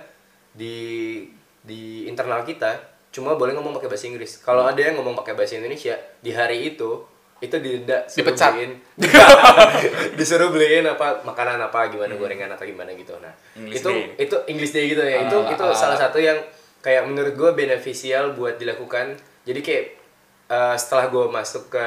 di 0.56 1.20
di 1.60 2.08
internal 2.08 2.48
kita 2.48 2.80
cuma 3.12 3.36
boleh 3.36 3.52
ngomong 3.54 3.76
pakai 3.78 3.92
bahasa 3.92 4.08
Inggris. 4.08 4.40
Kalau 4.40 4.64
ada 4.64 4.80
yang 4.80 4.96
ngomong 4.96 5.14
pakai 5.14 5.36
bahasa 5.36 5.60
Indonesia 5.60 5.94
di 6.24 6.32
hari 6.32 6.72
itu 6.72 7.04
itu 7.44 7.56
didenda 7.60 8.08
suruh 8.08 8.32
Dipecat. 8.32 8.52
beliin. 8.56 8.72
Disuruh 10.18 10.50
beliin 10.50 10.88
apa 10.88 11.20
makanan 11.28 11.60
apa 11.60 11.92
gimana 11.92 12.16
gorengan 12.16 12.56
atau 12.56 12.64
gimana 12.64 12.96
gitu. 12.96 13.12
Nah 13.20 13.36
English 13.60 13.84
itu 13.84 13.90
Day. 13.92 14.04
itu 14.24 14.36
English 14.48 14.72
Day 14.72 14.86
gitu 14.88 15.04
ya. 15.04 15.28
Itu 15.28 15.38
Ah, 15.44 15.52
itu 15.52 15.64
ah. 15.68 15.76
salah 15.76 16.00
satu 16.00 16.24
yang 16.24 16.40
kayak 16.80 17.04
menurut 17.04 17.36
gue 17.36 17.52
beneficial 17.52 18.32
buat 18.34 18.56
dilakukan. 18.56 19.20
Jadi 19.44 19.60
kayak 19.60 19.86
eh, 20.48 20.76
setelah 20.80 21.12
gue 21.12 21.26
masuk 21.28 21.68
ke 21.68 21.86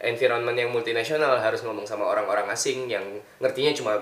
environment 0.00 0.56
yang 0.56 0.70
multinasional 0.72 1.40
harus 1.40 1.64
ngomong 1.64 1.88
sama 1.88 2.04
orang-orang 2.04 2.48
asing 2.52 2.88
yang 2.90 3.04
ngertinya 3.40 3.72
cuma 3.72 3.92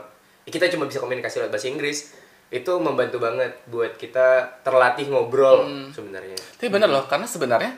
kita 0.44 0.68
cuma 0.68 0.84
bisa 0.90 1.00
komunikasi 1.00 1.40
lewat 1.40 1.52
bahasa 1.54 1.70
Inggris 1.70 1.98
itu 2.52 2.72
membantu 2.78 3.18
banget 3.18 3.50
buat 3.66 3.96
kita 3.98 4.60
terlatih 4.62 5.10
ngobrol 5.10 5.64
Hmm. 5.66 5.88
sebenarnya 5.90 6.36
Tapi 6.60 6.68
bener 6.70 6.86
loh, 6.86 7.06
karena 7.08 7.26
sebenarnya 7.26 7.72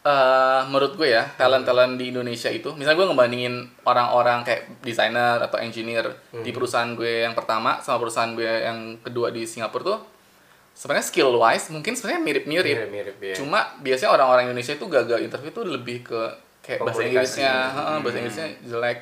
eh 0.00 0.60
menurut 0.64 0.96
gue 0.96 1.12
ya, 1.12 1.28
talent-talent 1.36 2.00
di 2.00 2.08
Indonesia 2.08 2.48
itu, 2.48 2.72
misalnya 2.72 3.04
gue 3.04 3.08
ngebandingin 3.12 3.54
orang-orang 3.84 4.40
kayak 4.48 4.80
desainer 4.80 5.36
atau 5.44 5.60
engineer 5.60 6.08
di 6.32 6.50
perusahaan 6.56 6.88
gue 6.96 7.28
yang 7.28 7.36
pertama 7.36 7.84
sama 7.84 8.00
perusahaan 8.00 8.32
gue 8.32 8.48
yang 8.48 8.96
kedua 9.04 9.28
di 9.28 9.44
Singapura 9.44 9.84
tuh, 9.84 9.98
sebenarnya 10.72 11.04
skill 11.04 11.36
wise 11.36 11.68
mungkin 11.68 11.92
sebenarnya 11.92 12.22
mirip-mirip. 12.24 12.76
Mirip-mirip, 12.80 13.16
ya. 13.20 13.34
Cuma 13.36 13.76
biasanya 13.84 14.16
orang-orang 14.16 14.48
Indonesia 14.48 14.72
itu 14.72 14.86
gagal 14.88 15.20
interview 15.20 15.52
tuh 15.52 15.64
lebih 15.68 16.00
ke 16.00 16.22
kayak 16.60 16.78
bahasa. 16.80 17.00
Inggrisnya, 17.02 17.52
heeh, 17.70 17.96
bahasa 17.98 18.16
Inggrisnya 18.18 18.48
jelek. 18.62 18.98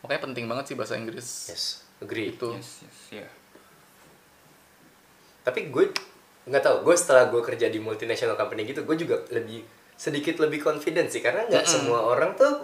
Makanya 0.00 0.20
penting 0.22 0.44
banget 0.46 0.64
sih 0.66 0.74
bahasa 0.74 0.94
Inggris. 0.94 1.28
yes 1.48 1.64
agree 1.98 2.34
Itu. 2.34 2.50
Yes, 2.52 2.82
yes, 2.82 2.98
iya. 3.14 3.28
tapi 5.42 5.68
gue 5.68 5.90
nggak 6.44 6.58
tahu 6.60 6.76
gue 6.82 6.94
setelah 6.94 7.26
gue 7.28 7.38
kerja 7.40 7.66
di 7.66 7.78
multinational 7.78 8.34
company 8.34 8.62
gitu 8.64 8.82
gue 8.82 8.96
juga 8.96 9.22
lebih 9.30 9.62
sedikit 9.94 10.38
lebih 10.38 10.58
confident 10.58 11.06
sih 11.06 11.18
karena 11.18 11.46
nggak 11.46 11.62
semua 11.64 12.02
orang 12.04 12.34
tuh 12.34 12.62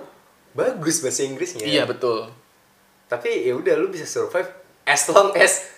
bagus 0.52 0.98
bahasa 0.98 1.22
Inggrisnya 1.22 1.62
Iya 1.62 1.86
betul. 1.86 2.26
tapi 3.06 3.46
ya 3.46 3.54
udah 3.54 3.74
lu 3.74 3.88
bisa 3.88 4.02
survive 4.04 4.50
as 4.82 5.06
long 5.06 5.30
as 5.34 5.70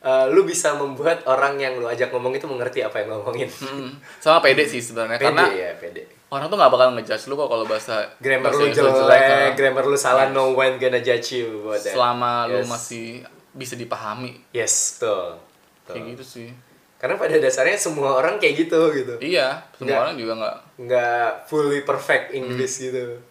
uh, 0.00 0.28
lu 0.28 0.44
bisa 0.44 0.76
membuat 0.76 1.24
orang 1.24 1.56
yang 1.56 1.76
lu 1.76 1.88
ajak 1.88 2.08
ngomong 2.10 2.32
itu 2.32 2.44
mengerti 2.44 2.80
apa 2.80 3.00
yang 3.00 3.08
lu 3.10 3.20
ngomongin 3.20 3.48
Mm, 3.48 3.96
sama 4.18 4.40
pede 4.40 4.64
sih 4.64 4.80
sebenarnya 4.80 5.16
pede 5.16 5.26
karena 5.26 5.44
ya 5.48 5.70
pede 5.76 6.02
orang 6.28 6.46
tuh 6.46 6.56
nggak 6.56 6.68
bakal 6.68 6.88
ngejudge 6.92 7.24
lu 7.26 7.34
kok 7.34 7.46
kalau 7.46 7.64
bahasa 7.64 7.94
grammar 8.18 8.50
bahasa 8.50 8.58
lu 8.58 8.66
Inggris 8.66 8.82
jelek, 8.82 9.20
karena 9.20 9.48
grammar 9.54 9.84
lu 9.84 9.96
salah 9.96 10.26
no 10.28 10.50
one 10.50 10.74
gonna 10.76 10.98
judge 10.98 11.36
you 11.36 11.62
about 11.62 11.78
that. 11.78 11.92
selama 11.92 12.32
lu 12.46 12.58
Yes. 12.58 12.66
masih 12.66 13.06
bisa 13.52 13.74
dipahami 13.74 14.42
yes 14.50 14.96
betul, 14.96 15.38
Betul. 15.80 15.92
kayak 15.92 16.04
gitu 16.12 16.24
sih 16.26 16.48
karena 16.96 17.14
pada 17.14 17.36
dasarnya 17.36 17.76
semua 17.76 18.10
orang 18.14 18.36
kayak 18.36 18.54
gitu 18.58 18.80
gitu 18.92 19.14
iya 19.18 19.62
semua 19.72 19.86
Nggak. 19.86 20.00
orang 20.02 20.14
juga 20.16 20.32
nggak 20.34 20.56
nggak 20.82 21.28
fully 21.46 21.80
perfect 21.82 22.32
English 22.32 22.74
gitu 22.80 23.22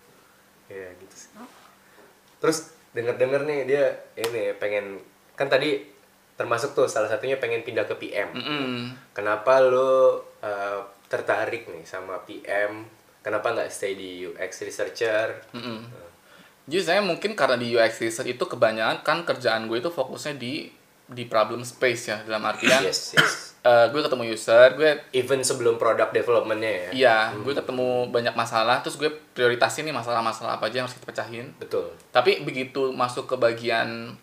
ya 0.65 0.87
gitu 0.95 1.13
sih 1.13 1.29
terus 2.37 2.57
denger 2.91 3.15
denger 3.15 3.41
nih 3.43 3.59
dia 3.65 3.83
ini 4.15 4.55
pengen 4.55 4.97
kan 5.33 5.45
tadi 5.45 5.83
termasuk 6.33 6.71
tuh 6.71 6.85
salah 6.85 7.07
satunya 7.07 7.35
pengen 7.35 7.61
pindah 7.61 7.83
ke 7.83 7.95
PM 7.97 8.31
Mm-mm. 8.31 8.91
kenapa 9.11 9.59
lo 9.59 10.15
uh, 10.39 10.79
tertarik 11.07 11.69
nih 11.69 11.85
sama 11.85 12.21
PM 12.25 12.85
kenapa 13.25 13.57
nggak 13.57 13.73
stay 13.73 13.97
di 13.97 14.21
UX 14.29 14.61
researcher? 14.61 15.41
Mm-mm. 15.57 15.89
Jadi 16.69 16.81
saya 16.81 17.01
mungkin 17.01 17.33
karena 17.33 17.57
di 17.57 17.73
UX 17.73 18.01
research 18.01 18.37
itu 18.37 18.45
kebanyakan 18.45 19.01
kan 19.01 19.25
kerjaan 19.25 19.65
gue 19.65 19.81
itu 19.81 19.89
fokusnya 19.89 20.37
di 20.37 20.69
di 21.05 21.29
problem 21.29 21.61
space 21.61 22.03
ya 22.09 22.17
dalam 22.25 22.41
artian 22.49 22.81
yes 22.81 23.13
yes. 23.13 23.33
eh, 23.61 23.85
gue 23.93 24.01
ketemu 24.01 24.33
user, 24.33 24.73
gue 24.73 25.05
even 25.13 25.45
sebelum 25.45 25.77
product 25.77 26.17
developmentnya 26.17 26.89
ya? 26.89 26.89
Iya 26.93 27.17
gue 27.37 27.53
ketemu 27.53 28.09
banyak 28.09 28.33
masalah, 28.33 28.81
terus 28.81 28.97
gue 28.97 29.13
prioritasin 29.37 29.85
nih 29.85 29.93
masalah-masalah 29.93 30.57
apa 30.57 30.69
aja 30.69 30.81
yang 30.81 30.85
harus 30.89 30.97
kita 30.97 31.05
pecahin. 31.09 31.53
betul. 31.61 31.93
Tapi 32.09 32.41
begitu 32.41 32.89
masuk 32.93 33.29
ke 33.29 33.35
bagian 33.37 34.17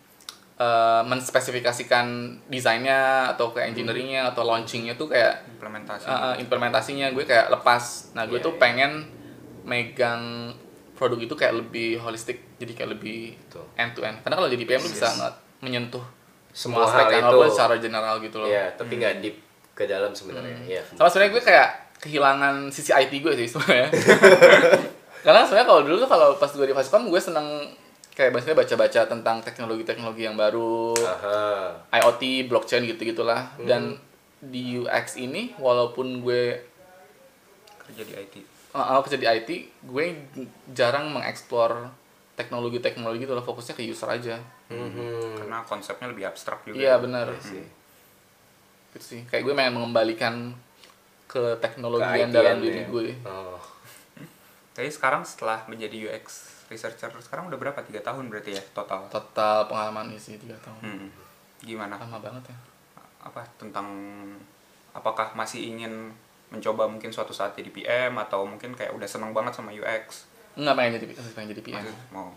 eh, 0.56 1.02
menspesifikasikan 1.04 2.06
desainnya 2.46 3.30
atau 3.30 3.50
ke 3.50 3.60
engineeringnya 3.60 4.30
atau 4.30 4.44
launchingnya 4.44 4.94
tuh 4.94 5.08
kayak 5.08 5.48
implementasi 5.56 6.06
uh, 6.06 6.12
uh, 6.12 6.34
implementasinya 6.36 7.10
gue 7.10 7.24
kayak 7.24 7.48
lepas. 7.50 8.12
Nah, 8.12 8.26
gue 8.26 8.38
Iya, 8.38 8.44
tuh 8.44 8.54
iya. 8.54 8.60
pengen 8.60 8.92
megang 9.62 10.52
produk 10.92 11.18
itu 11.18 11.34
kayak 11.34 11.54
lebih 11.56 11.98
holistik, 11.98 12.42
jadi 12.58 12.72
kayak 12.74 12.90
lebih 12.94 13.34
Betul. 13.48 13.64
end 13.74 13.92
to 13.92 14.00
end. 14.02 14.18
Karena 14.20 14.36
kalau 14.36 14.48
jadi 14.48 14.62
PM 14.62 14.78
lu 14.78 14.86
Yes, 14.86 14.94
bisa 14.94 15.08
yes. 15.10 15.34
menyentuh 15.58 16.04
Semua 16.52 16.84
aspek 16.84 17.08
hal 17.08 17.22
kan, 17.22 17.32
itu. 17.32 17.38
secara 17.50 17.74
general 17.78 18.14
gitu 18.20 18.36
loh. 18.36 18.46
ya 18.46 18.68
tapi 18.76 19.00
nggak 19.00 19.24
deep 19.24 19.36
ke 19.72 19.88
dalam 19.88 20.12
sebenarnya 20.12 20.52
ya 20.68 20.82
Sama 20.92 21.08
sebenarnya 21.08 21.32
gue 21.32 21.42
kayak 21.42 21.68
kehilangan 21.96 22.54
sisi 22.68 22.92
IT 22.92 23.12
gue 23.18 23.32
sih 23.34 23.48
sebenarnya. 23.48 23.88
Karena 25.24 25.46
sebenarnya 25.46 25.64
kalau 25.64 25.80
dulu 25.80 25.96
tuh 25.96 26.10
kalau 26.10 26.28
pas 26.34 26.50
gue 26.50 26.66
di 26.66 26.74
Fascom 26.74 27.06
gue 27.06 27.16
seneng 27.16 27.46
kayak 28.12 28.30
biasanya 28.36 28.56
baca-baca 28.60 29.00
tentang 29.08 29.36
teknologi-teknologi 29.40 30.22
yang 30.28 30.36
baru, 30.36 30.92
Aha. 30.96 31.40
IoT, 31.96 32.46
blockchain 32.48 32.84
gitu-gitulah. 32.84 33.56
Hmm. 33.56 33.66
Dan 33.66 33.82
di 34.42 34.76
UX 34.76 35.16
ini 35.16 35.54
walaupun 35.56 36.20
gue 36.20 36.58
kerja 37.86 38.02
di 38.02 38.14
IT 38.18 38.34
uh, 38.74 39.00
kerja 39.04 39.18
di 39.20 39.26
IT, 39.28 39.50
gue 39.84 40.04
jarang 40.72 41.12
mengeksplor 41.12 41.92
teknologi-teknologi 42.32 43.28
gitu 43.28 43.36
loh, 43.36 43.44
fokusnya 43.44 43.76
ke 43.76 43.84
user 43.84 44.08
aja. 44.08 44.36
Mhm. 44.72 45.36
karena 45.44 45.60
konsepnya 45.68 46.08
lebih 46.08 46.24
abstrak 46.32 46.64
juga 46.64 46.80
Iya 46.80 46.96
benar. 46.96 47.28
Iya 47.28 47.44
sih. 47.44 47.64
Gitu 48.96 49.04
sih. 49.04 49.20
Kayak 49.28 49.42
gue 49.44 49.52
pengen 49.52 49.74
mengembalikan 49.76 50.34
ke 51.28 51.60
teknologi 51.60 52.08
Ke 52.08 52.20
yang 52.24 52.32
dalam 52.32 52.56
diri 52.64 52.84
ya. 52.84 52.88
gue. 52.88 53.08
Oh. 53.28 53.60
Jadi 54.72 54.88
sekarang 54.88 55.28
setelah 55.28 55.68
menjadi 55.68 56.08
UX 56.08 56.51
researcher 56.72 57.12
sekarang 57.20 57.52
udah 57.52 57.60
berapa 57.60 57.76
tiga 57.84 58.00
tahun 58.00 58.32
berarti 58.32 58.56
ya 58.56 58.62
total 58.72 59.04
Total 59.12 59.68
pengalaman 59.68 60.16
sih 60.16 60.40
tiga 60.40 60.56
tahun. 60.64 60.80
Hmm. 60.80 61.08
gimana 61.62 62.00
Lama 62.00 62.18
banget 62.18 62.50
ya. 62.50 62.56
apa 63.22 63.44
tentang 63.60 63.86
apakah 64.90 65.30
masih 65.38 65.70
ingin 65.70 66.10
mencoba 66.50 66.90
mungkin 66.90 67.12
suatu 67.14 67.30
saat 67.30 67.54
jadi 67.54 67.70
PM 67.70 68.18
atau 68.18 68.42
mungkin 68.42 68.74
kayak 68.74 68.96
udah 68.96 69.06
seneng 69.06 69.30
banget 69.30 69.54
sama 69.54 69.70
UX 69.70 70.26
Enggak 70.52 70.74
pengen 70.76 70.92
jadi 71.00 71.06
masih 71.16 71.34
pengen 71.36 71.48
jadi 71.54 71.62
PM. 71.64 71.76
Masih 71.80 71.96
mau 72.12 72.28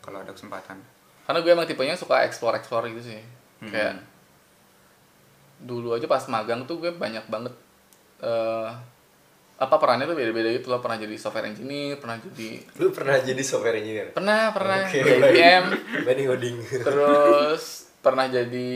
kalau 0.00 0.18
ada 0.24 0.32
kesempatan 0.32 0.80
Karena 1.28 1.38
gue 1.44 1.52
emang 1.54 1.68
tipenya 1.68 1.94
suka 1.94 2.26
explore-explore 2.26 2.90
gitu 2.90 3.14
sih. 3.14 3.22
Hmm. 3.62 3.70
Kayak 3.70 4.02
dulu 5.60 5.92
aja 5.94 6.08
pas 6.08 6.24
magang 6.26 6.64
tuh 6.64 6.80
gue 6.80 6.90
banyak 6.90 7.22
banget 7.28 7.52
eh 8.24 8.70
apa 9.60 9.76
perannya 9.76 10.04
tuh 10.04 10.14
beda-beda 10.14 10.48
gitu 10.50 10.66
loh. 10.66 10.80
Pernah 10.80 10.96
jadi 10.96 11.14
software 11.14 11.46
engineer, 11.46 11.96
pernah 11.96 12.16
jadi 12.16 12.48
Lu 12.74 12.88
pernah 12.88 13.20
jadi 13.20 13.42
software 13.42 13.76
engineer? 13.76 14.08
pernah 14.10 14.50
pernah 14.50 14.80
Oke, 14.82 14.98
jadi. 14.98 15.20
PM, 15.30 15.64
Banding 16.02 16.28
Oding. 16.28 16.56
terus 16.80 17.64
pernah 17.98 18.24
jadi 18.26 18.72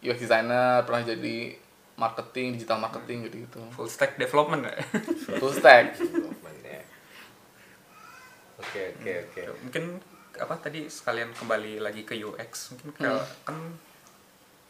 UX 0.00 0.18
designer, 0.18 0.84
pernah 0.84 1.02
jadi 1.02 1.56
marketing, 1.96 2.56
digital 2.56 2.76
marketing 2.78 3.24
gitu-gitu. 3.26 3.60
full 3.70 3.84
stack 3.86 4.16
development 4.16 4.64
ya? 4.66 4.76
Full 5.34 5.52
stack. 5.52 5.96
Oke 8.60 8.92
oke 8.92 9.12
oke. 9.24 9.40
mungkin 9.62 9.84
apa 10.36 10.54
tadi 10.58 10.84
sekalian 10.86 11.32
kembali 11.32 11.80
lagi 11.80 12.04
ke 12.04 12.12
UX 12.14 12.72
mungkin 12.74 12.92
ke, 12.94 13.08
Hmm. 13.08 13.24
kan 13.42 13.56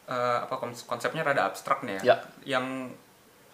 eh, 0.07 0.39
apa 0.41 0.55
kons- 0.57 0.83
konsepnya 0.85 1.23
rada 1.23 1.43
abstrak 1.45 1.83
nih 1.83 1.99
ya. 1.99 2.03
Ya. 2.05 2.17
Yang 2.49 2.95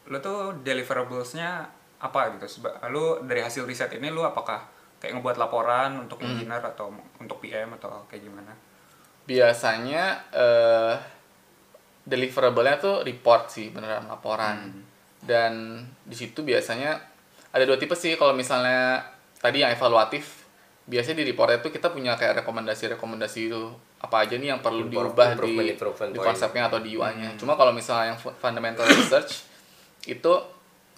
lu 0.07 0.19
tuh 0.19 0.39
deliverablesnya 0.61 1.67
apa 1.99 2.35
gitu? 2.35 2.61
Lu 2.87 3.05
dari 3.23 3.41
hasil 3.41 3.63
riset 3.63 3.93
ini 3.93 4.09
lu 4.09 4.21
apakah 4.21 4.61
kayak 4.97 5.15
ngebuat 5.15 5.37
laporan 5.37 5.97
untuk 5.99 6.19
Hmm. 6.19 6.31
engineer 6.31 6.61
atau 6.63 6.89
untuk 7.17 7.39
PM 7.39 7.73
atau 7.75 8.05
kayak 8.07 8.23
gimana? 8.23 8.53
biasanya 9.27 10.05
eh 10.31 10.95
deliverable-nya 12.07 12.79
tuh 12.79 13.03
report 13.03 13.51
sih 13.51 13.69
beneran 13.69 14.07
laporan 14.07 14.71
Hmm. 14.71 14.83
dan 15.21 15.53
di 16.01 16.15
situ 16.15 16.41
biasanya 16.41 16.95
ada 17.51 17.65
dua 17.65 17.75
tipe 17.75 17.93
sih 17.93 18.15
kalau 18.15 18.31
misalnya 18.33 19.03
tadi 19.37 19.59
yang 19.59 19.75
evaluatif 19.75 20.47
biasanya 20.87 21.19
di 21.19 21.27
reportnya 21.27 21.59
tuh 21.59 21.75
kita 21.75 21.91
punya 21.91 22.15
kayak 22.15 22.39
rekomendasi-rekomendasi 22.41 23.51
itu 23.51 23.63
apa 23.99 24.23
aja 24.23 24.39
nih 24.39 24.55
yang 24.55 24.63
perlu 24.63 24.87
Impro- 24.87 25.11
diubah 25.11 25.27
improvement- 25.35 25.67
di, 25.67 25.75
improvement 25.75 26.11
di 26.13 26.17
point. 26.17 26.29
konsepnya 26.31 26.63
atau 26.65 26.79
di 26.79 26.91
UI-nya 26.95 27.35
cuma 27.35 27.59
kalau 27.59 27.75
misalnya 27.75 28.15
yang 28.15 28.21
fu- 28.21 28.37
fundamental 28.37 28.87
research 28.87 29.43
itu 30.07 30.33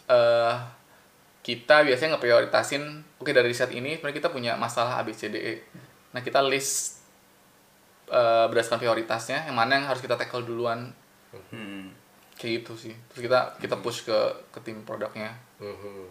eh 0.07 0.55
kita 1.49 1.81
biasanya 1.81 2.15
ngeprioritasin 2.15 2.85
oke 3.17 3.31
dari 3.31 3.49
riset 3.49 3.73
ini 3.73 3.97
sebenarnya 3.97 4.19
kita 4.19 4.29
punya 4.29 4.53
masalah 4.55 5.01
ABCDE 5.01 5.65
nah 6.11 6.21
kita 6.21 6.45
list 6.45 7.01
eh, 8.07 8.45
berdasarkan 8.47 8.77
prioritasnya 8.79 9.45
yang 9.45 9.57
mana 9.57 9.77
yang 9.77 9.87
harus 9.87 10.01
kita 10.01 10.15
tackle 10.15 10.45
duluan 10.45 10.93
Hmm. 11.29 11.93
kayak 12.35 12.63
gitu 12.63 12.73
sih 12.79 12.95
terus 13.07 13.21
kita 13.23 13.53
kita 13.59 13.77
push 13.79 14.05
ke 14.05 14.17
ke 14.49 14.61
tim 14.63 14.81
produknya 14.81 15.29
Mhm. 15.57 16.09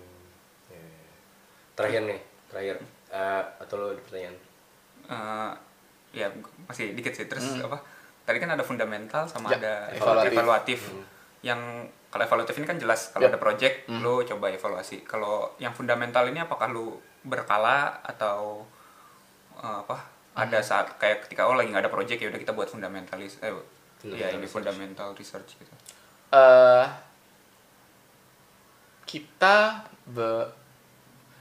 Ya, 0.68 0.78
ya. 0.78 1.10
Terakhir 1.74 2.02
nih, 2.04 2.20
terakhir. 2.48 2.76
Eh, 3.08 3.44
atau 3.58 3.76
lo 3.76 3.86
ada 3.90 4.02
pertanyaan? 4.04 4.38
Eh, 5.08 5.52
ya 6.14 6.28
masih 6.64 6.94
dikit 6.94 7.14
sih 7.14 7.26
terus 7.26 7.58
apa? 7.60 7.80
Tadi 8.24 8.38
kan 8.38 8.52
ada 8.52 8.62
fundamental 8.62 9.24
sama 9.24 9.50
Ya, 9.50 9.58
ada 9.58 9.74
evaluatif. 9.90 10.32
evaluatif. 10.32 10.80
Yang 11.42 11.62
kalau 12.08 12.24
evaluatif 12.24 12.56
ini 12.56 12.66
kan 12.66 12.76
jelas 12.76 13.10
kalau 13.10 13.24
Ya. 13.24 13.30
ada 13.30 13.38
project 13.38 13.76
lu 13.90 14.24
coba 14.24 14.48
evaluasi. 14.50 15.04
Kalau 15.04 15.52
yang 15.58 15.72
fundamental 15.72 16.24
ini 16.24 16.40
apakah 16.40 16.68
lu 16.68 16.96
berkala 17.22 18.00
atau 18.02 18.64
eh, 19.56 19.78
apa? 19.82 19.98
Ada 20.34 20.62
saat 20.62 20.88
kayak 20.96 21.26
ketika 21.26 21.44
oh 21.44 21.54
lagi 21.54 21.68
nggak 21.68 21.84
ada 21.84 21.92
project 21.92 22.18
ya 22.18 22.28
udah 22.28 22.38
kita 22.38 22.52
buat 22.52 22.68
fundamentalis 22.68 23.40
eh 23.40 23.50
ya 23.50 23.58
Fundamental 23.98 24.30
ini 24.30 24.38
research. 24.40 24.54
fundamental 24.54 25.08
research 25.14 25.50
gitu. 25.58 25.74
eh 26.30 26.86
kita 29.04 29.56
be 30.06 30.46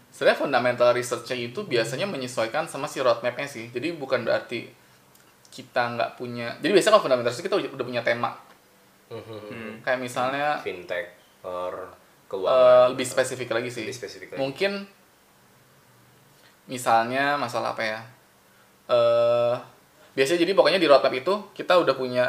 sebenarnya 0.09 0.39
fundamental 0.39 0.89
research-nya 0.93 1.37
itu 1.37 1.61
biasanya 1.63 2.07
menyesuaikan 2.07 2.65
sama 2.65 2.87
si 2.87 2.99
roadmap-nya 2.99 3.45
sih 3.45 3.69
jadi 3.69 3.93
bukan 3.93 4.23
berarti 4.23 4.71
kita 5.49 5.93
nggak 5.93 6.11
punya 6.17 6.57
jadi 6.57 6.73
biasanya 6.73 6.93
kalau 6.95 7.05
fundamental 7.05 7.31
research 7.31 7.47
kita 7.47 7.57
udah 7.69 7.85
punya 7.85 8.03
tema. 8.03 8.33
Hmm. 9.09 9.79
kayak 9.81 9.99
misalnya 9.99 10.59
Fintech 10.59 11.15
or 11.41 11.73
eh, 11.73 11.89
keuangan. 12.27 12.91
lebih 12.91 13.07
spesifik 13.07 13.49
lagi 13.51 13.69
sih 13.69 13.83
Lebih 13.83 13.97
spesifik 13.97 14.29
lagi. 14.31 14.41
mungkin 14.41 14.73
misalnya 16.67 17.37
masalah 17.37 17.73
apa 17.73 17.83
ya 17.85 18.01
eh 18.89 19.55
biasanya 20.13 20.41
jadi 20.41 20.53
pokoknya 20.53 20.79
di 20.79 20.87
roadmap 20.87 21.13
itu 21.13 21.35
kita 21.53 21.77
udah 21.77 21.95
punya 21.95 22.27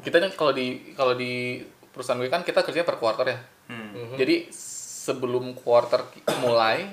kita 0.00 0.18
kan 0.18 0.30
kalau 0.32 0.50
di 0.50 0.66
kalau 0.92 1.14
di 1.14 1.62
perusahaan 1.86 2.16
gue 2.16 2.26
kan 2.26 2.42
kita 2.42 2.62
kerja 2.62 2.82
per 2.82 2.96
quarter 2.96 3.28
ya 3.28 3.38
Hmm. 3.62 3.94
Mhm. 3.94 4.16
jadi 4.16 4.50
sebelum 4.50 5.54
quarter 5.54 6.02
mulai 6.38 6.90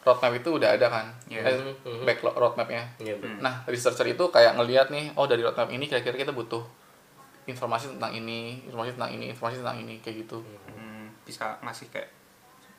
roadmap 0.00 0.30
itu 0.32 0.48
udah 0.52 0.70
ada 0.70 0.86
kan 0.86 1.06
Iya. 1.26 1.42
eh, 1.42 1.58
Mhm. 1.82 2.04
backlog 2.04 2.32
roadmapnya 2.32 2.86
Iya, 2.96 3.18
betul. 3.18 3.40
nah 3.40 3.66
researcher 3.66 4.06
itu 4.06 4.22
kayak 4.24 4.54
ngelihat 4.54 4.88
nih 4.88 5.10
oh 5.12 5.26
dari 5.26 5.42
roadmap 5.42 5.66
ini 5.68 5.84
kira-kira 5.84 6.14
kita 6.14 6.30
butuh 6.30 6.62
informasi 7.44 7.92
tentang 7.92 8.12
ini 8.12 8.64
informasi 8.64 8.96
tentang 8.96 9.12
ini 9.12 9.24
informasi 9.28 9.60
tentang 9.60 9.78
ini 9.78 10.00
kayak 10.00 10.24
gitu 10.24 10.38
Hmm, 10.70 11.12
bisa 11.22 11.56
ngasih 11.60 11.88
kayak 11.88 12.08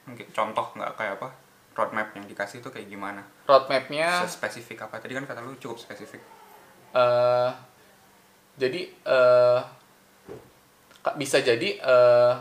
mungkin 0.05 0.25
contoh 0.29 0.65
nggak 0.73 0.91
kayak 0.95 1.17
apa 1.17 1.29
roadmap 1.75 2.07
yang 2.13 2.23
dikasih 2.23 2.59
itu 2.59 2.69
kayak 2.69 2.87
gimana? 2.87 3.19
roadmapnya 3.43 4.23
Spesifik 4.25 4.79
apa? 4.81 4.95
Tadi 4.95 5.11
kan 5.11 5.23
kata 5.23 5.41
lu 5.41 5.53
cukup 5.55 5.75
spesifik. 5.75 6.23
eh 6.93 7.51
jadi 8.55 8.81
ka- 11.01 11.15
bisa 11.15 11.37
jadi 11.39 11.69
eh 11.75 12.33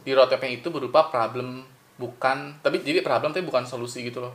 di 0.00 0.10
roadmapnya 0.10 0.50
itu 0.54 0.68
berupa 0.68 1.06
problem 1.06 1.66
bukan 1.94 2.56
tapi 2.58 2.80
jadi 2.80 3.02
problem 3.02 3.30
tapi 3.30 3.44
bukan 3.44 3.62
solusi 3.62 4.00
gitu 4.02 4.22
loh 4.22 4.32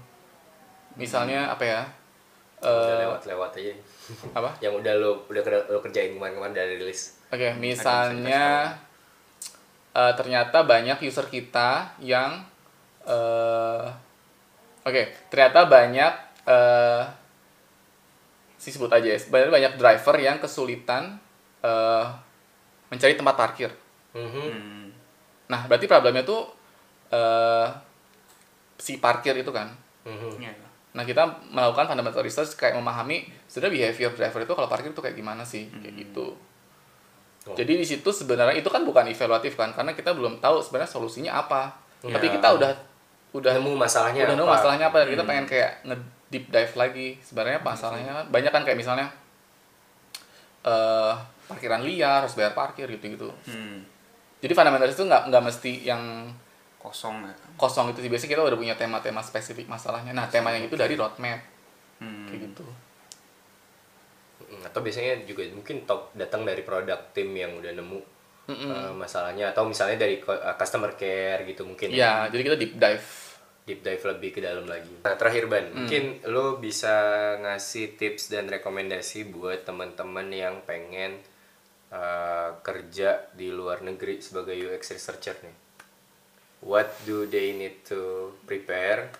misalnya 0.95 1.49
apa 1.49 1.63
ya 1.65 1.81
udah 2.65 2.95
eh 2.97 3.01
lewat-lewat 3.05 3.51
aja 3.61 3.73
apa 4.33 4.49
yang 4.63 4.73
udah 4.73 4.93
lo 4.97 5.25
udah 5.29 5.41
lo 5.69 5.79
kerjain 5.81 6.17
kemarin-kemarin 6.17 6.55
dari 6.57 6.81
rilis 6.81 7.21
Oke, 7.33 7.51
misalnya 7.57 8.71
eh, 9.91 10.13
ternyata 10.13 10.61
banyak 10.63 11.01
user 11.03 11.25
kita 11.27 11.97
yang 11.99 12.41
eh 13.05 13.85
oke, 14.85 15.03
ternyata 15.29 15.65
banyak 15.65 16.13
eh 16.45 17.03
si 18.55 18.73
sebut 18.73 18.89
aja 18.89 19.13
ya, 19.13 19.17
banyak 19.29 19.49
banyak 19.51 19.73
driver 19.77 20.15
yang 20.17 20.37
kesulitan 20.41 21.17
eh 21.65 22.05
mencari 22.89 23.17
tempat 23.17 23.35
parkir. 23.35 23.71
Mhm. 24.13 24.29
Hmm. 24.31 24.87
Nah, 25.49 25.61
berarti 25.69 25.85
problemnya 25.89 26.23
tuh 26.25 26.49
eh 27.09 27.67
si 28.77 29.01
parkir 29.01 29.33
itu 29.37 29.49
kan. 29.49 29.69
Mhm. 30.05 30.39
Iya, 30.39 30.51
iya. 30.53 30.64
Nah, 30.95 31.03
kita 31.03 31.27
melakukan 31.51 31.91
fundamental 31.91 32.23
research 32.23 32.55
kayak 32.55 32.79
memahami 32.79 33.27
sebenarnya 33.51 33.91
behavior 33.91 34.11
driver 34.15 34.39
itu 34.47 34.53
kalau 34.55 34.67
parkir 34.71 34.95
itu 34.95 35.03
kayak 35.03 35.19
gimana 35.19 35.43
sih, 35.43 35.67
kayak 35.67 35.91
gitu. 36.07 36.31
Oh. 37.45 37.53
Jadi 37.53 37.77
di 37.77 37.85
situ 37.85 38.09
sebenarnya 38.09 38.55
itu 38.55 38.71
kan 38.71 38.87
bukan 38.87 39.05
evaluatif 39.11 39.59
kan, 39.59 39.75
karena 39.75 39.91
kita 39.91 40.15
belum 40.15 40.39
tahu 40.39 40.63
sebenarnya 40.63 40.89
solusinya 40.89 41.35
apa. 41.35 41.75
Ya. 41.99 42.15
Tapi 42.15 42.31
kita 42.31 42.47
udah 42.55 42.71
udah 43.35 43.51
nemu 43.59 43.75
masalahnya 43.75 44.23
udah 44.31 44.35
nemu 44.39 44.47
masalahnya 44.47 44.85
apa 44.87 45.03
dan 45.03 45.07
kita 45.11 45.23
pengen 45.27 45.45
kayak 45.45 45.71
nge 45.83 45.97
deep 46.31 46.45
dive 46.47 46.73
lagi. 46.79 47.07
Sebenarnya 47.19 47.59
masalahnya 47.59 48.13
banyak 48.31 48.51
kan 48.55 48.63
kayak 48.63 48.79
misalnya 48.79 49.11
eh 50.63 51.13
parkiran 51.45 51.83
liar 51.83 52.23
harus 52.23 52.33
bayar 52.39 52.55
parkir 52.55 52.87
gitu-gitu. 52.87 53.29
Hmm. 53.45 53.83
Jadi 54.39 54.53
fundamentalis 54.55 54.95
itu 54.95 55.03
nggak 55.03 55.27
nggak 55.27 55.43
mesti 55.43 55.71
yang 55.83 56.31
Kosong 56.85 57.25
ya. 57.25 57.33
kosong 57.57 57.89
itu 57.89 57.99
sih 57.99 58.09
biasanya 58.09 58.31
kita 58.31 58.43
udah 58.45 58.55
punya 58.55 58.75
tema-tema 58.75 59.19
spesifik 59.19 59.65
masalahnya. 59.65 60.13
Nah, 60.13 60.29
temanya 60.29 60.61
itu 60.61 60.77
dari 60.77 60.93
roadmap 60.93 61.41
Hmm. 61.97 62.27
kayak 62.27 62.51
gitu. 62.51 62.65
Mm, 64.45 64.61
atau 64.61 64.79
biasanya 64.79 65.23
juga 65.23 65.47
mungkin 65.49 65.87
top 65.87 66.11
datang 66.13 66.43
dari 66.43 66.61
produk 66.61 66.99
tim 67.09 67.31
yang 67.31 67.55
udah 67.55 67.71
nemu 67.71 67.99
Mm-mm. 68.45 68.69
uh, 68.69 68.93
masalahnya 68.93 69.49
atau 69.49 69.65
misalnya 69.65 69.97
dari 69.97 70.21
uh, 70.21 70.53
customer 70.53 70.93
care 70.93 71.41
gitu 71.47 71.65
mungkin 71.65 71.89
Iya, 71.89 72.29
jadi 72.29 72.41
kita 72.45 72.57
deep 72.59 72.73
dive. 72.77 73.07
deep 73.65 73.81
dive 73.81 74.03
lebih 74.05 74.29
ke 74.29 74.39
dalam 74.45 74.69
lagi. 74.69 74.93
Nah 75.01 75.17
terakhir 75.17 75.49
ban, 75.49 75.65
mungkin 75.73 76.21
lo 76.29 76.61
bisa 76.61 76.93
ngasih 77.41 77.97
tips 77.97 78.29
dan 78.29 78.45
rekomendasi 78.45 79.33
buat 79.33 79.65
teman-teman 79.65 80.29
yang 80.29 80.61
pengen 80.61 81.17
uh, 81.89 82.53
kerja 82.61 83.25
di 83.33 83.49
luar 83.49 83.81
negeri 83.81 84.21
sebagai 84.21 84.53
UX 84.53 84.93
researcher 84.93 85.41
nih. 85.41 85.64
What 86.65 87.05
do 87.05 87.29
they 87.29 87.53
need 87.53 87.85
to 87.85 88.33
prepare? 88.49 89.13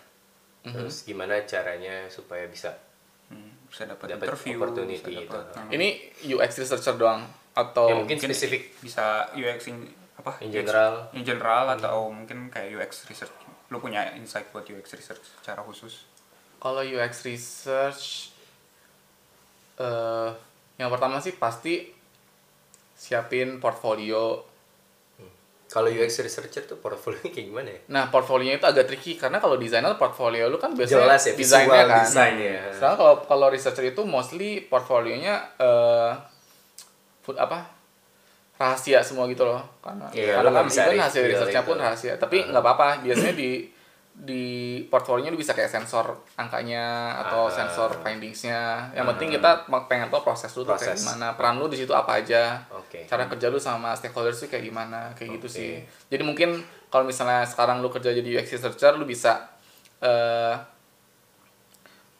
Terus 0.66 1.06
gimana 1.06 1.46
caranya 1.46 2.10
supaya 2.10 2.50
bisa 2.50 2.74
Hmm. 3.26 3.50
Bisa 3.66 3.82
dapat 3.90 4.06
interview, 4.14 4.54
opportunity 4.54 5.02
bisa 5.02 5.22
itu. 5.26 5.34
dapat, 5.34 5.46
nah, 5.58 5.66
Ini 5.74 5.88
UX 6.30 6.50
researcher 6.62 6.94
doang 6.94 7.26
atau 7.58 7.90
ya 7.90 7.94
mungkin 7.98 8.22
spesifik 8.22 8.78
bisa 8.78 9.26
UX 9.34 9.66
in, 9.66 9.82
apa? 10.14 10.38
in 10.44 10.54
general. 10.54 11.10
in 11.10 11.26
general 11.26 11.66
atau 11.74 12.06
mungkin 12.12 12.46
kayak 12.52 12.70
UX 12.70 13.02
research. 13.10 13.34
Lu 13.74 13.82
punya 13.82 14.14
insight 14.14 14.46
buat 14.54 14.62
UX 14.62 14.94
research 14.94 15.26
secara 15.42 15.58
khusus? 15.66 16.06
Kalau 16.62 16.86
UX 16.86 17.26
research, 17.26 18.30
eh 19.82 20.30
yang 20.78 20.92
pertama 20.92 21.18
sih 21.18 21.34
pasti 21.34 21.90
siapin 22.94 23.58
portfolio. 23.58 24.54
Kalau 25.66 25.90
UX 25.90 26.22
researcher 26.22 26.62
tuh 26.62 26.78
portfolionya 26.78 27.26
kayak 27.34 27.46
gimana 27.50 27.68
ya? 27.74 27.80
Nah, 27.90 28.04
portfolionya 28.08 28.62
itu 28.62 28.66
agak 28.70 28.86
tricky 28.86 29.18
karena 29.18 29.42
kalau 29.42 29.58
desainer 29.58 29.98
portfolio 29.98 30.46
lu 30.46 30.62
kan 30.62 30.70
biasanya 30.72 31.10
Jelas 31.10 31.22
ya, 31.26 31.32
desainnya 31.34 31.82
kan. 31.84 31.98
desainnya. 32.06 32.54
Sedangkan 32.70 32.96
kalau 32.96 33.14
kalau 33.26 33.46
researcher 33.50 33.84
itu 33.84 34.02
mostly 34.06 34.62
portfolionya 34.64 35.34
eh 35.58 36.12
food 37.22 37.36
apa? 37.36 37.74
rahasia 38.56 39.04
semua 39.04 39.28
gitu 39.28 39.44
loh 39.44 39.60
karena 39.84 40.08
Iya, 40.16 40.40
karena 40.40 40.48
lu 40.48 40.56
kan 40.56 40.64
even 40.64 40.96
hasil 40.96 41.22
researchnya 41.28 41.60
pun 41.60 41.76
rahasia 41.76 42.16
tapi 42.16 42.40
nggak 42.40 42.64
apa-apa 42.64 43.04
biasanya 43.04 43.36
di 43.36 43.68
di 44.16 44.44
portfolionya 44.86 45.28
lu 45.28 45.36
bisa 45.36 45.52
kayak 45.52 45.68
sensor 45.68 46.08
angkanya 46.34 46.82
atau 47.20 47.46
Ah. 47.46 47.52
sensor 47.52 48.00
findingsnya 48.00 48.88
yang 48.90 49.04
penting 49.06 49.28
kita 49.30 49.50
pengen 49.86 50.08
tahu 50.08 50.24
proses 50.24 50.48
lu 50.50 50.62
tuh 50.62 50.72
kayak 50.72 50.96
Proses. 50.96 51.04
gimana 51.04 51.36
peran 51.36 51.56
lu 51.56 51.68
di 51.68 51.76
situ 51.76 51.92
apa 51.92 52.16
aja 52.16 52.56
Oke. 52.70 53.04
cara 53.04 53.26
kerja 53.26 53.46
lu 53.46 53.58
sama 53.58 53.92
stakeholders 53.92 54.38
tuh 54.38 54.48
kayak 54.48 54.64
gimana 54.64 55.12
kayak 55.12 55.36
gitu 55.36 55.46
Oke. 55.46 55.52
sih 55.52 55.72
jadi 56.08 56.22
mungkin 56.22 56.58
kalau 56.86 57.04
misalnya 57.04 57.44
sekarang 57.44 57.78
lu 57.78 57.88
kerja 57.88 58.10
jadi 58.10 58.24
UX 58.34 58.50
researcher 58.52 58.94
lu 58.94 59.04
bisa 59.04 59.52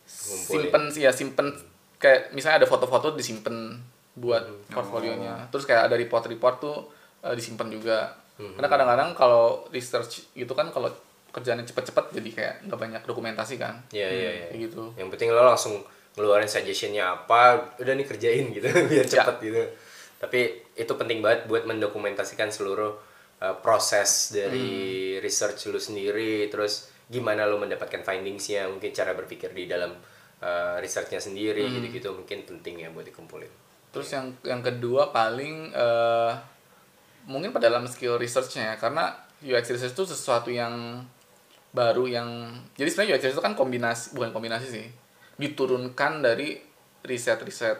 Ngumpulin. 0.06 0.68
simpen 0.68 0.82
sih 0.90 1.02
ya 1.02 1.11
simpen 1.11 1.48
kayak 1.96 2.30
misalnya 2.30 2.61
ada 2.61 2.68
foto-foto 2.68 3.12
disimpan 3.12 3.72
buat 4.14 4.44
Hmm. 4.44 4.68
portfolionya 4.70 5.35
Oh. 5.35 5.48
terus 5.50 5.64
kayak 5.64 5.88
ada 5.88 5.96
report-report 5.96 6.56
tuh 6.59 6.76
eh, 7.18 7.32
disimpan 7.32 7.66
juga 7.68 8.12
Hmm. 8.37 8.52
karena 8.54 8.68
kadang-kadang 8.68 9.11
kalau 9.12 9.44
research 9.70 10.28
gitu 10.32 10.52
kan 10.52 10.68
kalau 10.68 10.92
kerjanya 11.37 11.62
cepet-cepet 11.62 12.05
jadi 12.12 12.31
kayak 12.33 12.55
nggak 12.64 12.81
banyak 12.81 13.03
dokumentasi 13.05 13.55
kan 13.57 13.77
Iya 13.90 14.09
iya 14.09 14.31
iya. 14.33 14.46
kayak 14.49 14.61
gitu 14.66 14.83
Yang 14.96 15.09
penting 15.12 15.29
lo 15.31 15.44
langsung 15.44 15.85
ngeluarin 16.16 16.49
suggestionnya 16.49 17.05
apa, 17.05 17.40
udah 17.77 17.92
nih 17.92 18.07
kerjain 18.07 18.49
gitu 18.51 18.64
biar 18.90 19.05
Ya. 19.05 19.20
cepet 19.20 19.37
gitu. 19.42 19.61
Tapi 20.16 20.40
itu 20.75 20.88
penting 20.90 21.20
banget 21.20 21.44
buat 21.44 21.62
mendokumentasikan 21.62 22.49
seluruh 22.49 22.96
uh, 23.37 23.57
proses 23.61 24.33
dari 24.33 24.64
Hmm. 25.12 25.20
research 25.20 25.68
lu 25.68 25.77
sendiri, 25.77 26.49
terus 26.49 26.88
gimana 27.07 27.44
lo 27.44 27.57
mendapatkan 27.57 28.01
findingsnya, 28.01 28.64
mungkin 28.66 28.90
cara 28.90 29.12
berpikir 29.12 29.53
di 29.53 29.68
dalam 29.68 29.92
uh, 30.38 30.77
researchnya 30.79 31.20
sendiri 31.20 31.62
Hmm. 31.62 31.77
gitu-gitu 31.77 32.09
mungkin 32.11 32.42
penting 32.42 32.81
ya 32.81 32.88
buat 32.88 33.05
dikumpulin. 33.05 33.53
Terus 33.92 34.09
yang 34.11 34.33
yang 34.42 34.61
kedua 34.61 35.09
paling 35.09 35.68
eh, 35.70 36.33
mungkin 37.25 37.51
pada 37.51 37.66
dalam 37.66 37.85
skill 37.85 38.16
researchnya 38.16 38.72
ya 38.72 38.77
karena 38.77 39.09
UX 39.40 39.68
research 39.70 39.92
itu 39.92 40.05
sesuatu 40.07 40.49
yang 40.49 41.01
baru 41.76 42.08
yang 42.08 42.56
jadi 42.72 42.88
sebenarnya 42.88 43.20
UX 43.20 43.36
itu 43.36 43.44
kan 43.44 43.52
kombinasi 43.52 44.16
bukan 44.16 44.32
kombinasi 44.32 44.66
sih 44.72 44.86
diturunkan 45.36 46.24
dari 46.24 46.56
riset-riset 47.04 47.78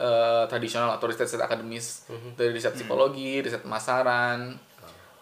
eh, 0.00 0.44
tradisional 0.48 0.96
atau 0.96 1.06
riset-riset 1.06 1.38
akademis. 1.38 2.08
Dari 2.34 2.50
riset 2.50 2.74
psikologi, 2.74 3.44
riset 3.44 3.62
pemasaran, 3.62 4.56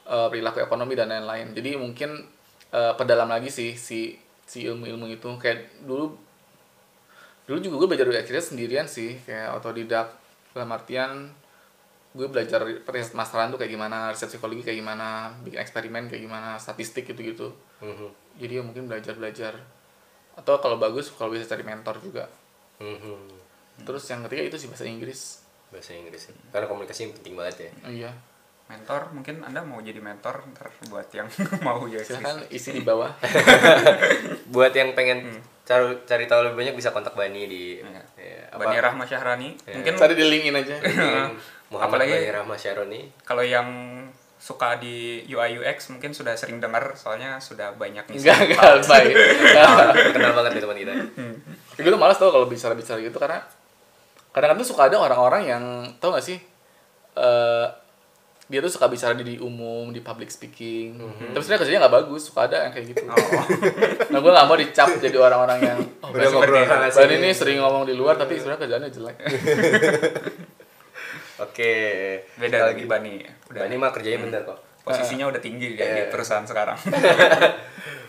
eh, 0.07 0.29
perilaku 0.31 0.62
ekonomi 0.62 0.95
dan 0.95 1.11
lain-lain. 1.11 1.53
Jadi 1.53 1.75
mungkin 1.77 2.23
eh, 2.71 2.92
pedalam 2.95 3.29
lagi 3.29 3.51
sih 3.51 3.75
si 3.75 4.14
si 4.47 4.64
ilmu-ilmu 4.64 5.11
itu. 5.11 5.29
Kayak 5.37 5.83
dulu 5.83 6.14
dulu 7.47 7.59
juga 7.62 7.75
gue 7.83 7.88
belajar 7.95 8.07
UX 8.07 8.27
research 8.31 8.49
sendirian 8.55 8.87
sih. 8.87 9.19
Kayak 9.27 9.59
otodidak 9.59 10.14
dalam 10.55 10.71
artian 10.73 11.35
gue 12.17 12.27
belajar 12.27 12.59
riset 12.65 13.13
masalah 13.13 13.47
tuh 13.47 13.57
kayak 13.57 13.69
gimana 13.71 14.09
riset 14.09 14.27
psikologi 14.27 14.65
kayak 14.65 14.79
gimana 14.79 15.07
bikin 15.41 15.61
eksperimen 15.61 16.09
kayak 16.09 16.23
gimana 16.23 16.57
statistik 16.57 17.05
gitu 17.05 17.21
gitu 17.21 17.49
Mhm. 17.79 18.09
jadi 18.37 18.53
ya 18.55 18.63
mungkin 18.63 18.85
belajar 18.87 19.13
belajar 19.13 19.53
atau 20.33 20.57
kalau 20.57 20.77
bagus 20.77 21.09
kalau 21.11 21.29
bisa 21.29 21.45
cari 21.45 21.61
mentor 21.61 21.97
juga 21.99 22.25
Mhm. 22.79 23.37
terus 23.83 24.05
yang 24.07 24.25
ketiga 24.25 24.43
itu 24.47 24.57
sih 24.57 24.67
bahasa 24.67 24.85
Inggris 24.85 25.45
Bahasa 25.67 25.93
Inggris. 25.93 26.23
ya. 26.23 26.35
Karena 26.49 26.67
komunikasi 26.67 27.11
penting 27.13 27.35
banget 27.35 27.57
ya. 27.59 27.71
oh, 27.83 27.93
iya 27.93 28.13
Mentor, 28.67 29.11
mungkin 29.11 29.43
Anda 29.43 29.61
mau 29.61 29.79
jadi 29.79 29.99
mentor 29.99 30.43
ntar 30.51 30.71
buat 30.87 31.07
yang 31.11 31.27
mau 31.63 31.83
silahkan 31.87 32.43
research. 32.43 32.51
isi 32.51 32.71
di 32.73 32.83
bawah 32.83 33.11
buat 34.55 34.73
yang 34.73 34.91
pengen 34.93 35.27
cari 35.63 35.99
cari 36.03 36.25
tahu 36.25 36.41
lebih 36.45 36.57
banyak 36.57 36.75
bisa 36.75 36.91
kontak 36.91 37.13
Bani 37.13 37.45
di 37.45 37.79
Iya. 37.79 38.03
ya, 38.17 38.55
Bani 38.55 38.77
Rahma 38.77 39.03
Syahrani. 39.03 39.55
Iya. 39.61 39.75
Mungkin 39.77 39.95
cari 39.95 40.15
di 40.15 40.25
linkin 40.25 40.55
aja 40.57 40.77
Muhammad 41.69 41.99
Apalagi- 42.01 42.31
Rahma 42.31 42.55
Syaroni. 42.55 43.01
kalau 43.23 43.43
yang 43.43 43.69
suka 44.37 44.77
di 44.77 45.25
UI 45.27 45.59
UX 45.59 45.89
mungkin 45.89 46.13
sudah 46.13 46.37
sering 46.37 46.61
dengar 46.61 46.93
soalnya 46.95 47.39
sudah 47.39 47.75
banyak 47.75 48.05
ngisi. 48.07 48.23
enggak 48.23 48.39
enggak 48.47 48.85
baik 48.85 49.15
Kenal 50.15 50.33
banget 50.37 50.51
nih 50.53 50.63
teman 50.63 50.77
kita. 50.77 50.93
gue 51.77 51.91
tuh 51.91 51.99
malas 51.99 52.17
tau 52.17 52.31
kalau 52.31 52.47
bicara 52.47 52.73
bicara 52.73 53.01
gitu 53.01 53.17
karena 53.17 53.41
kadang-kadang 54.31 54.61
tuh 54.61 54.69
suka 54.69 54.87
ada 54.87 54.97
orang-orang 54.97 55.43
yang 55.47 55.63
tau 55.97 56.13
gak 56.13 56.23
sih 56.23 56.37
eh 57.17 57.67
dia 58.47 58.63
tuh 58.63 58.71
suka 58.71 58.87
bicara 58.87 59.11
di, 59.13 59.27
di 59.27 59.37
umum 59.37 59.91
di 59.91 59.99
public 59.99 60.31
speaking. 60.31 60.95
Tapi 61.35 61.43
sebenarnya 61.43 61.61
kerjanya 61.61 61.81
nggak 61.83 61.97
bagus 61.99 62.31
suka 62.31 62.47
ada 62.47 62.63
yang 62.63 62.71
kayak 62.71 62.87
gitu. 62.95 63.03
Oh. 63.03 63.19
nah 64.15 64.19
gue 64.23 64.31
nggak 64.31 64.47
mau 64.47 64.55
dicap 64.55 64.87
jadi 64.97 65.19
orang-orang 65.19 65.59
yang 65.65 65.79
oh, 65.99 66.15
Udah 66.15 66.31
ngobrol. 66.31 66.63
ini. 67.11 67.35
sering 67.35 67.59
ngomong 67.59 67.83
di 67.83 67.99
luar 67.99 68.15
tapi 68.15 68.39
sebenarnya 68.39 68.61
kerjaannya 68.63 68.91
jelek 68.95 69.17
Oke. 71.38 71.72
Beda 72.35 72.66
lagi. 72.66 72.85
Bani. 72.85 73.20
Udah 73.49 73.61
Bani 73.62 73.75
mah 73.77 73.90
kerjanya 73.90 74.20
bener 74.20 74.42
kok. 74.44 74.59
posisinya 74.83 75.27
udah 75.27 75.40
tinggi 75.40 75.75
ya 75.75 75.83
di 75.85 76.03
perusahaan 76.07 76.42
sekarang. 76.42 76.79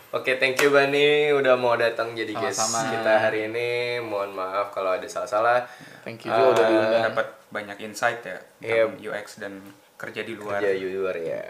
Oke, 0.10 0.38
thank 0.38 0.56
you 0.58 0.70
Bani 0.70 1.30
udah 1.32 1.54
mau 1.54 1.74
datang 1.74 2.14
jadi 2.14 2.32
guest 2.32 2.64
Sama-sama. 2.64 2.94
kita 2.94 3.14
hari 3.20 3.40
ini. 3.46 3.70
Mohon 4.00 4.32
maaf 4.36 4.72
kalau 4.72 4.94
ada 4.94 5.04
salah-salah. 5.04 5.68
Thank 6.02 6.24
you 6.24 6.32
juga 6.32 6.54
udah 6.54 6.64
Eh, 6.64 6.70
diundang. 6.70 7.04
dapat 7.12 7.28
banyak 7.50 7.78
insight 7.82 8.22
ya 8.22 8.38
Iya. 8.62 8.88
tentang 8.88 9.04
UX 9.04 9.28
dan 9.38 9.54
kerja 9.96 10.22
di 10.22 10.34
luar. 10.34 10.60
Kerja 10.60 10.72
di 10.72 10.88
luar 10.88 11.16
ya. 11.18 11.44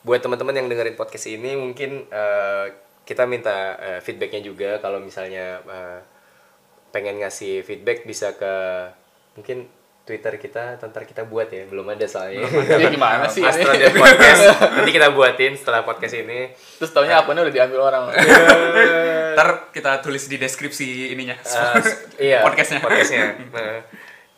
Buat 0.00 0.20
teman-teman 0.20 0.54
yang 0.54 0.68
dengerin 0.68 0.94
podcast 0.94 1.26
ini 1.26 1.56
mungkin 1.56 2.04
eh, 2.06 2.66
kita 3.02 3.24
minta 3.24 3.74
eh, 3.76 3.98
feedbacknya 3.98 4.40
juga 4.40 4.78
kalau 4.78 5.00
misalnya 5.00 5.58
eh, 5.60 5.98
pengen 6.90 7.18
ngasih 7.18 7.60
feedback 7.60 8.04
bisa 8.04 8.30
ke 8.32 8.52
mungkin 9.34 9.66
Twitter 10.04 10.36
kita, 10.36 10.76
ntar 10.78 11.02
kita 11.02 11.24
buat 11.24 11.48
ya, 11.48 11.64
belum 11.64 11.88
ada 11.88 12.04
soalnya. 12.04 12.44
Ya 12.70 12.92
gimana 12.92 13.24
sih 13.24 13.40
Astro 13.40 13.72
ini? 13.74 13.88
Podcast. 13.88 14.42
Nanti 14.76 14.92
kita 14.92 15.08
buatin 15.10 15.56
setelah 15.56 15.80
podcast 15.80 16.12
ini. 16.14 16.52
Terus 16.52 16.92
taunya 16.92 17.16
akunnya 17.16 17.40
udah 17.40 17.54
diambil 17.56 17.80
orang. 17.82 18.12
Ntar 19.32 19.72
kita 19.72 19.98
tulis 19.98 20.28
di 20.28 20.36
deskripsi 20.36 21.08
ininya. 21.10 21.40
Eh, 21.40 21.80
iya, 22.20 22.44
Podcastnya. 22.44 22.84
podcastnya. 22.84 23.32
Nah, 23.48 23.80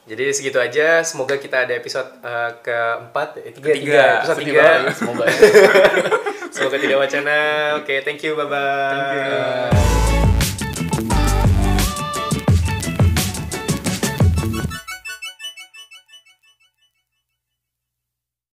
jadi 0.06 0.30
segitu 0.30 0.62
aja. 0.62 1.02
Semoga 1.02 1.34
kita 1.34 1.66
ada 1.66 1.74
episode 1.74 2.14
eh, 2.22 2.50
keempat, 2.62 3.28
eh, 3.42 3.50
tiga, 3.50 3.66
Ketiga. 3.74 3.82
tiga, 3.82 4.04
episode 4.22 4.36
Sedih 4.38 4.46
tiga. 4.46 4.62
banget, 4.62 4.94
Semoga 4.94 5.24
ya. 5.26 5.38
Semoga 6.54 6.76
tidak 6.78 6.98
wacana. 7.02 7.38
Oke, 7.82 7.94
thank 8.00 8.22
you, 8.22 8.38
bye 8.38 8.46
bye. 8.46 8.94
Thank 8.94 9.74
you. 9.74 9.85